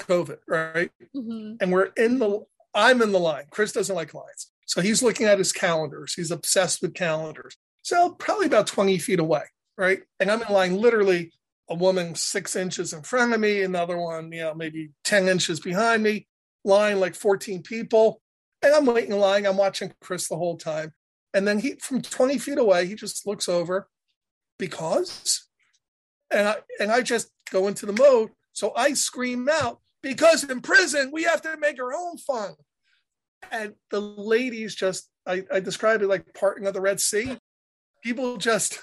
COVID, 0.00 0.38
right? 0.48 0.90
Mm-hmm. 1.14 1.56
And 1.60 1.72
we're 1.72 1.92
in 1.96 2.18
the, 2.18 2.44
I'm 2.74 3.00
in 3.00 3.12
the 3.12 3.20
line. 3.20 3.44
Chris 3.50 3.72
doesn't 3.72 3.94
like 3.94 4.14
lines. 4.14 4.50
So 4.68 4.82
he's 4.82 5.02
looking 5.02 5.26
at 5.26 5.38
his 5.38 5.50
calendars. 5.50 6.12
He's 6.12 6.30
obsessed 6.30 6.82
with 6.82 6.92
calendars. 6.92 7.56
So 7.82 8.10
probably 8.10 8.46
about 8.46 8.66
20 8.66 8.98
feet 8.98 9.18
away, 9.18 9.44
right? 9.78 10.00
And 10.20 10.30
I'm 10.30 10.42
in 10.42 10.52
line 10.52 10.76
literally 10.76 11.32
a 11.70 11.74
woman 11.74 12.14
six 12.14 12.54
inches 12.54 12.92
in 12.92 13.02
front 13.02 13.32
of 13.32 13.40
me, 13.40 13.62
another 13.62 13.96
one, 13.96 14.30
you 14.30 14.42
know, 14.42 14.54
maybe 14.54 14.90
10 15.04 15.26
inches 15.26 15.58
behind 15.58 16.02
me, 16.02 16.26
line 16.64 17.00
like 17.00 17.14
14 17.14 17.62
people. 17.62 18.20
And 18.60 18.74
I'm 18.74 18.84
waiting 18.84 19.12
in 19.12 19.18
line. 19.18 19.46
I'm 19.46 19.56
watching 19.56 19.94
Chris 20.02 20.28
the 20.28 20.36
whole 20.36 20.58
time. 20.58 20.92
And 21.32 21.48
then 21.48 21.60
he, 21.60 21.76
from 21.76 22.02
20 22.02 22.36
feet 22.36 22.58
away, 22.58 22.86
he 22.86 22.94
just 22.94 23.26
looks 23.26 23.48
over 23.48 23.88
because, 24.58 25.48
and 26.30 26.46
I, 26.46 26.56
and 26.78 26.92
I 26.92 27.00
just 27.00 27.30
go 27.50 27.68
into 27.68 27.86
the 27.86 27.94
mode. 27.94 28.30
So 28.52 28.74
I 28.76 28.92
scream 28.92 29.48
out 29.48 29.80
because 30.02 30.44
in 30.44 30.60
prison, 30.60 31.10
we 31.10 31.22
have 31.22 31.40
to 31.42 31.56
make 31.56 31.80
our 31.80 31.94
own 31.94 32.18
fun. 32.18 32.54
And 33.50 33.74
the 33.90 34.00
ladies 34.00 34.74
just, 34.74 35.08
I, 35.26 35.44
I 35.52 35.60
describe 35.60 36.02
it 36.02 36.08
like 36.08 36.34
parting 36.34 36.66
of 36.66 36.74
the 36.74 36.80
Red 36.80 37.00
Sea. 37.00 37.38
People 38.02 38.36
just 38.36 38.80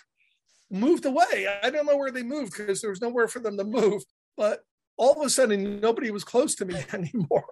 moved 0.71 1.05
away. 1.05 1.47
I 1.63 1.69
don't 1.69 1.85
know 1.85 1.97
where 1.97 2.11
they 2.11 2.23
moved 2.23 2.53
because 2.57 2.81
there 2.81 2.89
was 2.89 3.01
nowhere 3.01 3.27
for 3.27 3.39
them 3.39 3.57
to 3.57 3.63
move. 3.63 4.03
But 4.37 4.61
all 4.97 5.19
of 5.19 5.25
a 5.25 5.29
sudden, 5.29 5.79
nobody 5.79 6.11
was 6.11 6.23
close 6.23 6.55
to 6.55 6.65
me 6.65 6.75
anymore. 6.93 7.45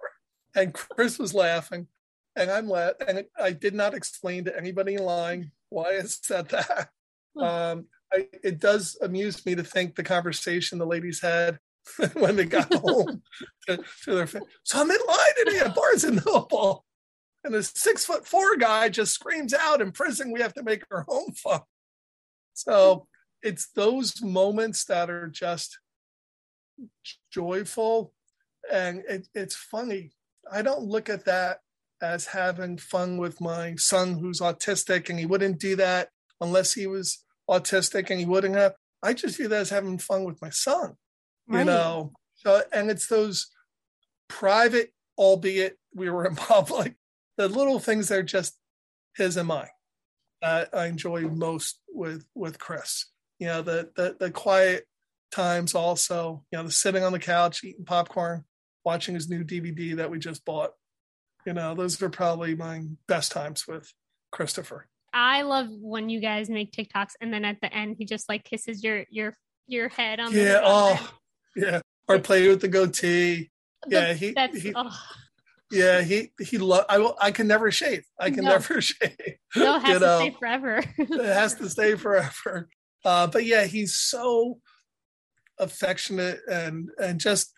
And 0.56 0.72
Chris 0.72 1.18
was 1.18 1.34
laughing, 1.34 1.88
and 2.36 2.50
I'm 2.50 2.68
laughing. 2.68 3.08
And 3.08 3.24
I 3.40 3.50
did 3.50 3.74
not 3.74 3.94
explain 3.94 4.44
to 4.44 4.56
anybody 4.56 4.94
in 4.94 5.04
line 5.04 5.50
why 5.70 5.98
I 5.98 6.02
said 6.02 6.48
that. 6.50 6.90
Um, 7.36 7.86
I, 8.12 8.28
it 8.44 8.60
does 8.60 8.96
amuse 9.02 9.44
me 9.44 9.56
to 9.56 9.64
think 9.64 9.94
the 9.94 10.04
conversation 10.04 10.78
the 10.78 10.86
ladies 10.86 11.20
had 11.20 11.58
when 12.14 12.36
they 12.36 12.44
got 12.44 12.72
home 12.74 13.22
to, 13.66 13.78
to, 14.04 14.14
their 14.14 14.26
family. 14.26 14.48
So 14.62 14.80
I'm 14.80 14.90
in 14.90 14.96
line 15.06 15.66
at 15.66 15.74
Barnes 15.74 16.04
and 16.04 16.24
Noble, 16.24 16.83
and 17.44 17.54
a 17.54 17.62
six 17.62 18.04
foot 18.04 18.26
four 18.26 18.56
guy 18.56 18.88
just 18.88 19.14
screams 19.14 19.54
out 19.54 19.80
in 19.80 19.92
prison, 19.92 20.32
we 20.32 20.40
have 20.40 20.54
to 20.54 20.62
make 20.62 20.82
our 20.90 21.02
home 21.02 21.32
fun. 21.36 21.60
So 22.54 23.06
it's 23.42 23.68
those 23.74 24.22
moments 24.22 24.84
that 24.86 25.10
are 25.10 25.28
just 25.28 25.78
joyful 27.30 28.12
and 28.72 29.02
it, 29.08 29.28
it's 29.34 29.54
funny. 29.54 30.12
I 30.50 30.62
don't 30.62 30.82
look 30.82 31.08
at 31.08 31.26
that 31.26 31.58
as 32.02 32.26
having 32.26 32.78
fun 32.78 33.18
with 33.18 33.40
my 33.40 33.74
son 33.76 34.18
who's 34.18 34.40
autistic 34.40 35.08
and 35.08 35.18
he 35.18 35.26
wouldn't 35.26 35.60
do 35.60 35.76
that 35.76 36.08
unless 36.40 36.74
he 36.74 36.86
was 36.86 37.24
autistic 37.48 38.10
and 38.10 38.18
he 38.18 38.26
wouldn't 38.26 38.56
have. 38.56 38.74
I 39.02 39.12
just 39.12 39.36
view 39.36 39.48
that 39.48 39.60
as 39.60 39.70
having 39.70 39.98
fun 39.98 40.24
with 40.24 40.40
my 40.40 40.50
son, 40.50 40.94
right. 41.48 41.60
you 41.60 41.64
know. 41.66 42.12
So, 42.36 42.62
and 42.72 42.90
it's 42.90 43.06
those 43.06 43.50
private, 44.28 44.92
albeit 45.18 45.78
we 45.94 46.10
were 46.10 46.26
in 46.28 46.36
public, 46.36 46.94
the 47.36 47.48
little 47.48 47.78
things 47.78 48.08
that 48.08 48.18
are 48.18 48.22
just 48.22 48.56
his 49.16 49.36
and 49.36 49.48
mine. 49.48 49.68
Uh, 50.42 50.66
I 50.72 50.86
enjoy 50.86 51.22
most 51.22 51.80
with 51.88 52.26
with 52.34 52.58
Chris. 52.58 53.06
You 53.38 53.46
know, 53.46 53.62
the 53.62 53.90
the 53.96 54.16
the 54.18 54.30
quiet 54.30 54.86
times 55.32 55.74
also. 55.74 56.44
You 56.52 56.58
know, 56.58 56.64
the 56.64 56.70
sitting 56.70 57.02
on 57.02 57.12
the 57.12 57.18
couch 57.18 57.64
eating 57.64 57.84
popcorn, 57.84 58.44
watching 58.84 59.14
his 59.14 59.28
new 59.28 59.44
DVD 59.44 59.96
that 59.96 60.10
we 60.10 60.18
just 60.18 60.44
bought. 60.44 60.72
You 61.46 61.52
know, 61.52 61.74
those 61.74 62.00
are 62.02 62.08
probably 62.08 62.54
my 62.54 62.82
best 63.06 63.32
times 63.32 63.66
with 63.66 63.92
Christopher. 64.32 64.88
I 65.12 65.42
love 65.42 65.68
when 65.70 66.08
you 66.08 66.20
guys 66.20 66.50
make 66.50 66.72
TikToks 66.72 67.12
and 67.20 67.32
then 67.32 67.44
at 67.44 67.60
the 67.60 67.72
end 67.72 67.96
he 67.98 68.04
just 68.04 68.28
like 68.28 68.44
kisses 68.44 68.82
your 68.82 69.04
your 69.10 69.36
your 69.68 69.88
head 69.88 70.18
on 70.18 70.32
yeah, 70.32 70.60
oh 70.62 71.14
yeah. 71.56 71.80
Or 72.08 72.18
play 72.18 72.48
with 72.48 72.60
the 72.60 72.68
goatee. 72.68 73.50
The, 73.86 73.90
yeah, 73.90 74.12
he, 74.12 74.34
he 74.58 74.72
oh. 74.74 74.90
Yeah, 75.70 76.02
he 76.02 76.30
he 76.40 76.58
lo- 76.58 76.84
I 76.88 76.98
will 76.98 77.16
I 77.20 77.30
can 77.30 77.46
never 77.46 77.70
shave. 77.70 78.04
I 78.18 78.30
can 78.30 78.44
no. 78.44 78.50
never 78.50 78.80
shave. 78.80 79.16
No, 79.56 79.76
it 79.76 79.82
has 79.82 79.88
you 79.88 79.94
to 79.94 80.00
know? 80.00 80.18
stay 80.18 80.36
forever. 80.38 80.82
it 80.98 81.24
has 81.24 81.54
to 81.54 81.70
stay 81.70 81.94
forever. 81.96 82.68
Uh, 83.04 83.26
but 83.26 83.44
yeah, 83.44 83.64
he's 83.64 83.96
so 83.96 84.60
affectionate 85.58 86.40
and 86.50 86.90
and 87.00 87.20
just 87.20 87.52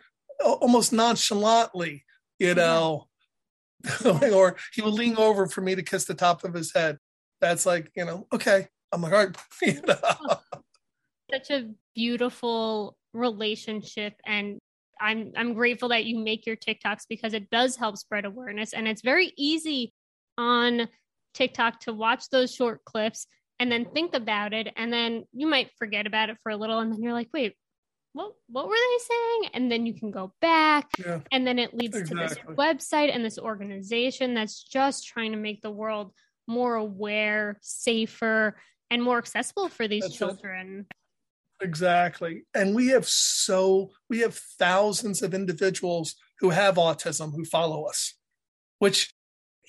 almost 0.45 0.93
nonchalantly, 0.93 2.05
you 2.39 2.55
know, 2.55 3.09
yeah. 4.05 4.31
or 4.35 4.57
he 4.75 4.83
will 4.83 4.93
lean 4.93 5.17
over 5.17 5.47
for 5.47 5.61
me 5.61 5.75
to 5.75 5.83
kiss 5.83 6.05
the 6.05 6.15
top 6.15 6.45
of 6.45 6.55
his 6.55 6.73
head. 6.73 6.99
That's 7.41 7.67
like, 7.67 7.91
you 7.95 8.05
know, 8.05 8.27
okay. 8.33 8.69
I'm 8.93 9.03
like, 9.03 9.13
all 9.13 9.27
right, 9.27 9.37
you 9.63 9.83
know. 9.87 9.97
Such 11.31 11.51
a 11.51 11.71
beautiful 11.95 12.97
relationship 13.13 14.15
and 14.25 14.59
I'm 15.01 15.33
I'm 15.37 15.55
grateful 15.55 15.91
that 15.91 16.05
you 16.05 16.19
make 16.19 16.47
your 16.47 16.57
TikToks 16.57 17.03
because 17.09 17.35
it 17.35 17.51
does 17.51 17.77
help 17.77 17.97
spread 17.97 18.25
awareness 18.25 18.73
and 18.73 18.89
it's 18.89 19.03
very 19.03 19.33
easy 19.37 19.93
on 20.39 20.89
TikTok 21.35 21.81
to 21.81 21.93
watch 21.93 22.29
those 22.31 22.55
short 22.55 22.85
clips 22.85 23.27
and 23.59 23.71
then 23.71 23.87
think 23.87 24.15
about 24.15 24.53
it 24.53 24.69
and 24.77 24.93
then 24.93 25.25
you 25.33 25.47
might 25.47 25.71
forget 25.79 26.07
about 26.07 26.31
it 26.31 26.37
for 26.43 26.51
a 26.51 26.57
little 26.57 26.79
and 26.79 26.93
then 26.93 27.03
you're 27.03 27.13
like, 27.13 27.29
"Wait, 27.33 27.55
what 28.13 28.33
what 28.49 28.69
were 28.69 28.75
they 28.75 29.05
saying?" 29.05 29.51
And 29.55 29.71
then 29.71 29.87
you 29.87 29.95
can 29.95 30.11
go 30.11 30.33
back 30.41 30.89
yeah, 30.99 31.21
and 31.31 31.47
then 31.47 31.59
it 31.59 31.75
leads 31.75 31.97
exactly. 31.97 32.29
to 32.29 32.35
this 32.35 32.57
website 32.57 33.15
and 33.15 33.25
this 33.25 33.39
organization 33.39 34.35
that's 34.35 34.63
just 34.63 35.07
trying 35.07 35.33
to 35.33 35.39
make 35.39 35.63
the 35.63 35.71
world 35.71 36.13
more 36.49 36.77
aware, 36.77 37.59
safer, 37.63 38.57
and 38.91 39.03
more 39.03 39.19
accessible 39.19 39.69
for 39.69 39.89
these 39.89 40.05
that's 40.05 40.17
children. 40.17 40.87
It. 40.89 40.97
Exactly. 41.61 42.45
And 42.55 42.75
we 42.75 42.89
have 42.89 43.07
so, 43.07 43.91
we 44.09 44.21
have 44.21 44.35
thousands 44.35 45.23
of 45.23 45.35
individuals 45.35 46.15
who 46.41 46.51
have 46.51 46.77
autism 46.77 47.35
who 47.35 47.45
follow 47.45 47.85
us, 47.85 48.15
which, 48.79 49.13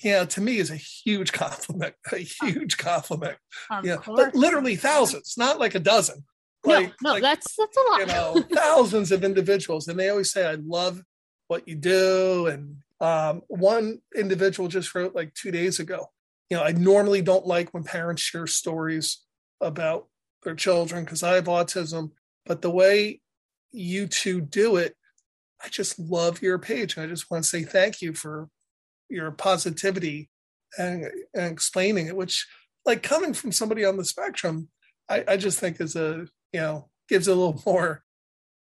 you 0.02 0.12
know, 0.12 0.24
to 0.26 0.40
me 0.40 0.58
is 0.58 0.70
a 0.70 0.76
huge 0.76 1.32
compliment, 1.32 1.94
a 2.12 2.18
huge 2.18 2.76
compliment. 2.76 3.38
Yeah, 3.82 3.96
but 4.06 4.34
literally 4.34 4.76
thousands, 4.76 5.34
not 5.36 5.58
like 5.58 5.74
a 5.74 5.80
dozen. 5.80 6.24
Like, 6.64 6.88
no, 6.88 7.10
no, 7.10 7.12
like, 7.14 7.22
that's 7.22 7.54
that's 7.56 7.76
a 7.76 7.80
lot. 7.90 8.00
You 8.00 8.06
know, 8.06 8.44
thousands 8.52 9.12
of 9.12 9.22
individuals, 9.22 9.86
and 9.86 9.98
they 9.98 10.08
always 10.08 10.32
say, 10.32 10.44
"I 10.44 10.54
love 10.54 11.00
what 11.46 11.68
you 11.68 11.76
do." 11.76 12.48
And 12.48 12.78
um, 13.00 13.42
one 13.46 14.00
individual 14.16 14.68
just 14.68 14.92
wrote 14.94 15.14
like 15.14 15.34
two 15.34 15.52
days 15.52 15.78
ago. 15.78 16.10
You 16.50 16.56
know, 16.56 16.64
I 16.64 16.72
normally 16.72 17.22
don't 17.22 17.46
like 17.46 17.72
when 17.72 17.84
parents 17.84 18.22
share 18.22 18.48
stories 18.48 19.18
about 19.60 20.08
their 20.48 20.56
children 20.56 21.04
because 21.04 21.22
I 21.22 21.34
have 21.34 21.44
autism. 21.44 22.12
But 22.46 22.62
the 22.62 22.70
way 22.70 23.20
you 23.70 24.06
two 24.06 24.40
do 24.40 24.76
it, 24.76 24.96
I 25.62 25.68
just 25.68 25.98
love 25.98 26.40
your 26.40 26.58
page. 26.58 26.96
And 26.96 27.04
I 27.04 27.08
just 27.08 27.30
want 27.30 27.44
to 27.44 27.50
say 27.50 27.64
thank 27.64 28.00
you 28.00 28.14
for 28.14 28.48
your 29.10 29.30
positivity 29.30 30.30
and, 30.78 31.04
and 31.34 31.52
explaining 31.52 32.06
it, 32.06 32.16
which, 32.16 32.46
like, 32.86 33.02
coming 33.02 33.34
from 33.34 33.52
somebody 33.52 33.84
on 33.84 33.98
the 33.98 34.04
spectrum, 34.06 34.68
I, 35.10 35.24
I 35.28 35.36
just 35.36 35.58
think 35.58 35.80
is 35.80 35.96
a, 35.96 36.26
you 36.52 36.60
know, 36.60 36.88
gives 37.10 37.28
a 37.28 37.34
little 37.34 37.60
more 37.66 38.02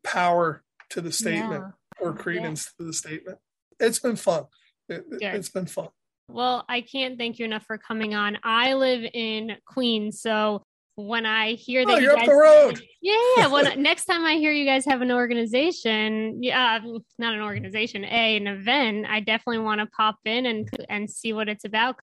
power 0.05 0.63
to 0.91 1.01
the 1.01 1.11
statement 1.11 1.65
yeah. 1.65 2.07
or 2.07 2.13
credence 2.13 2.71
yeah. 2.79 2.85
to 2.85 2.87
the 2.87 2.95
statement. 2.95 3.39
It's 3.81 3.99
been 3.99 4.17
fun. 4.17 4.45
It, 4.89 5.05
has 5.23 5.49
been 5.49 5.67
fun. 5.67 5.89
Well, 6.29 6.65
I 6.69 6.83
can't 6.83 7.19
thank 7.19 7.41
you 7.41 7.45
enough 7.45 7.65
for 7.67 7.77
coming 7.77 8.15
on. 8.15 8.39
I 8.45 8.75
live 8.75 9.05
in 9.13 9.57
Queens, 9.67 10.21
so 10.21 10.63
when 10.97 11.25
I 11.27 11.53
hear 11.53 11.85
that 11.87 11.93
oh, 11.93 11.97
you 11.97 12.05
you're 12.05 12.15
guys, 12.15 12.23
up 12.23 12.29
the 12.29 12.35
road. 12.35 12.83
Yeah, 13.01 13.15
yeah. 13.37 13.47
When 13.47 13.83
next 13.83 14.05
time 14.05 14.25
I 14.25 14.35
hear 14.35 14.53
you 14.53 14.65
guys 14.65 14.85
have 14.85 15.01
an 15.01 15.11
organization, 15.11 16.43
yeah, 16.43 16.81
um, 16.85 17.01
not 17.19 17.35
an 17.35 17.41
organization, 17.41 18.05
a 18.05 18.37
an 18.37 18.47
event, 18.47 19.07
I 19.09 19.21
definitely 19.21 19.61
want 19.61 19.81
to 19.81 19.87
pop 19.87 20.19
in 20.25 20.47
and 20.47 20.69
and 20.89 21.11
see 21.11 21.33
what 21.33 21.49
it's 21.49 21.65
about. 21.65 21.97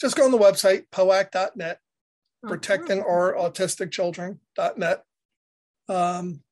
Just 0.00 0.16
go 0.16 0.24
on 0.24 0.32
the 0.32 0.38
website 0.38 0.84
poac.net, 0.90 1.78
oh, 2.44 2.48
protecting 2.48 3.00
our 3.02 3.34
autistic 3.34 3.92
children.net. 3.92 5.04
Um, 5.88 6.42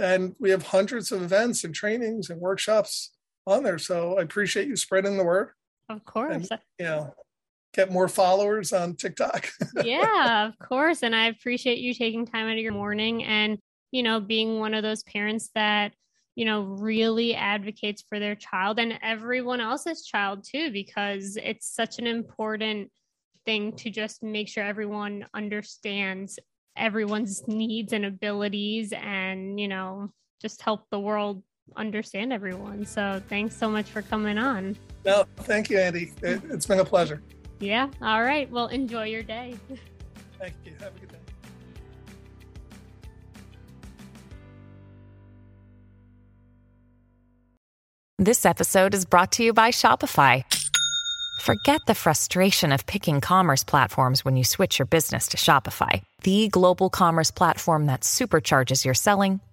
and 0.00 0.36
we 0.38 0.50
have 0.50 0.62
hundreds 0.64 1.12
of 1.12 1.22
events 1.22 1.64
and 1.64 1.74
trainings 1.74 2.30
and 2.30 2.40
workshops 2.40 3.12
on 3.46 3.62
there. 3.62 3.78
So 3.78 4.18
I 4.18 4.22
appreciate 4.22 4.68
you 4.68 4.76
spreading 4.76 5.16
the 5.16 5.24
word. 5.24 5.50
Of 5.88 6.04
course. 6.04 6.48
And, 6.50 6.60
you 6.78 6.84
know, 6.84 7.14
get 7.74 7.92
more 7.92 8.08
followers 8.08 8.72
on 8.72 8.94
TikTok. 8.94 9.48
yeah, 9.84 10.48
of 10.48 10.58
course. 10.58 11.02
And 11.02 11.14
I 11.14 11.26
appreciate 11.26 11.78
you 11.78 11.94
taking 11.94 12.26
time 12.26 12.46
out 12.46 12.52
of 12.52 12.58
your 12.58 12.72
morning 12.72 13.24
and, 13.24 13.58
you 13.90 14.02
know, 14.02 14.20
being 14.20 14.58
one 14.58 14.74
of 14.74 14.82
those 14.82 15.02
parents 15.04 15.50
that, 15.54 15.92
you 16.34 16.44
know, 16.44 16.62
really 16.62 17.34
advocates 17.34 18.04
for 18.08 18.18
their 18.18 18.34
child 18.34 18.78
and 18.78 18.98
everyone 19.02 19.60
else's 19.60 20.04
child 20.04 20.44
too, 20.44 20.70
because 20.70 21.36
it's 21.42 21.68
such 21.74 21.98
an 21.98 22.06
important 22.06 22.90
thing 23.44 23.72
to 23.72 23.90
just 23.90 24.22
make 24.22 24.48
sure 24.48 24.64
everyone 24.64 25.26
understands 25.34 26.38
everyone's 26.76 27.46
needs 27.48 27.92
and 27.92 28.04
abilities 28.04 28.92
and, 28.92 29.58
you 29.58 29.68
know, 29.68 30.12
just 30.40 30.62
help 30.62 30.88
the 30.90 31.00
world 31.00 31.42
understand 31.76 32.32
everyone. 32.32 32.84
So 32.86 33.20
thanks 33.28 33.56
so 33.56 33.68
much 33.68 33.86
for 33.86 34.02
coming 34.02 34.38
on. 34.38 34.76
No, 35.04 35.24
thank 35.38 35.70
you, 35.70 35.78
Andy. 35.78 36.12
It, 36.22 36.40
it's 36.50 36.66
been 36.66 36.80
a 36.80 36.84
pleasure. 36.84 37.22
Yeah. 37.60 37.88
All 38.00 38.22
right. 38.22 38.50
Well, 38.50 38.68
enjoy 38.68 39.04
your 39.04 39.22
day. 39.22 39.56
Thank 40.38 40.54
you. 40.64 40.72
Have 40.80 40.96
a 40.96 41.00
good 41.00 41.08
day. 41.10 41.18
This 48.20 48.44
episode 48.44 48.94
is 48.94 49.04
brought 49.04 49.32
to 49.32 49.44
you 49.44 49.52
by 49.52 49.70
Shopify. 49.70 50.44
Forget 51.40 51.80
the 51.86 51.94
frustration 51.94 52.72
of 52.72 52.84
picking 52.86 53.20
commerce 53.20 53.62
platforms 53.64 54.24
when 54.24 54.36
you 54.36 54.44
switch 54.44 54.78
your 54.78 54.86
business 54.86 55.28
to 55.28 55.36
Shopify, 55.36 56.02
the 56.22 56.48
global 56.48 56.90
commerce 56.90 57.30
platform 57.30 57.86
that 57.86 58.00
supercharges 58.00 58.84
your 58.84 58.94
selling 58.94 59.40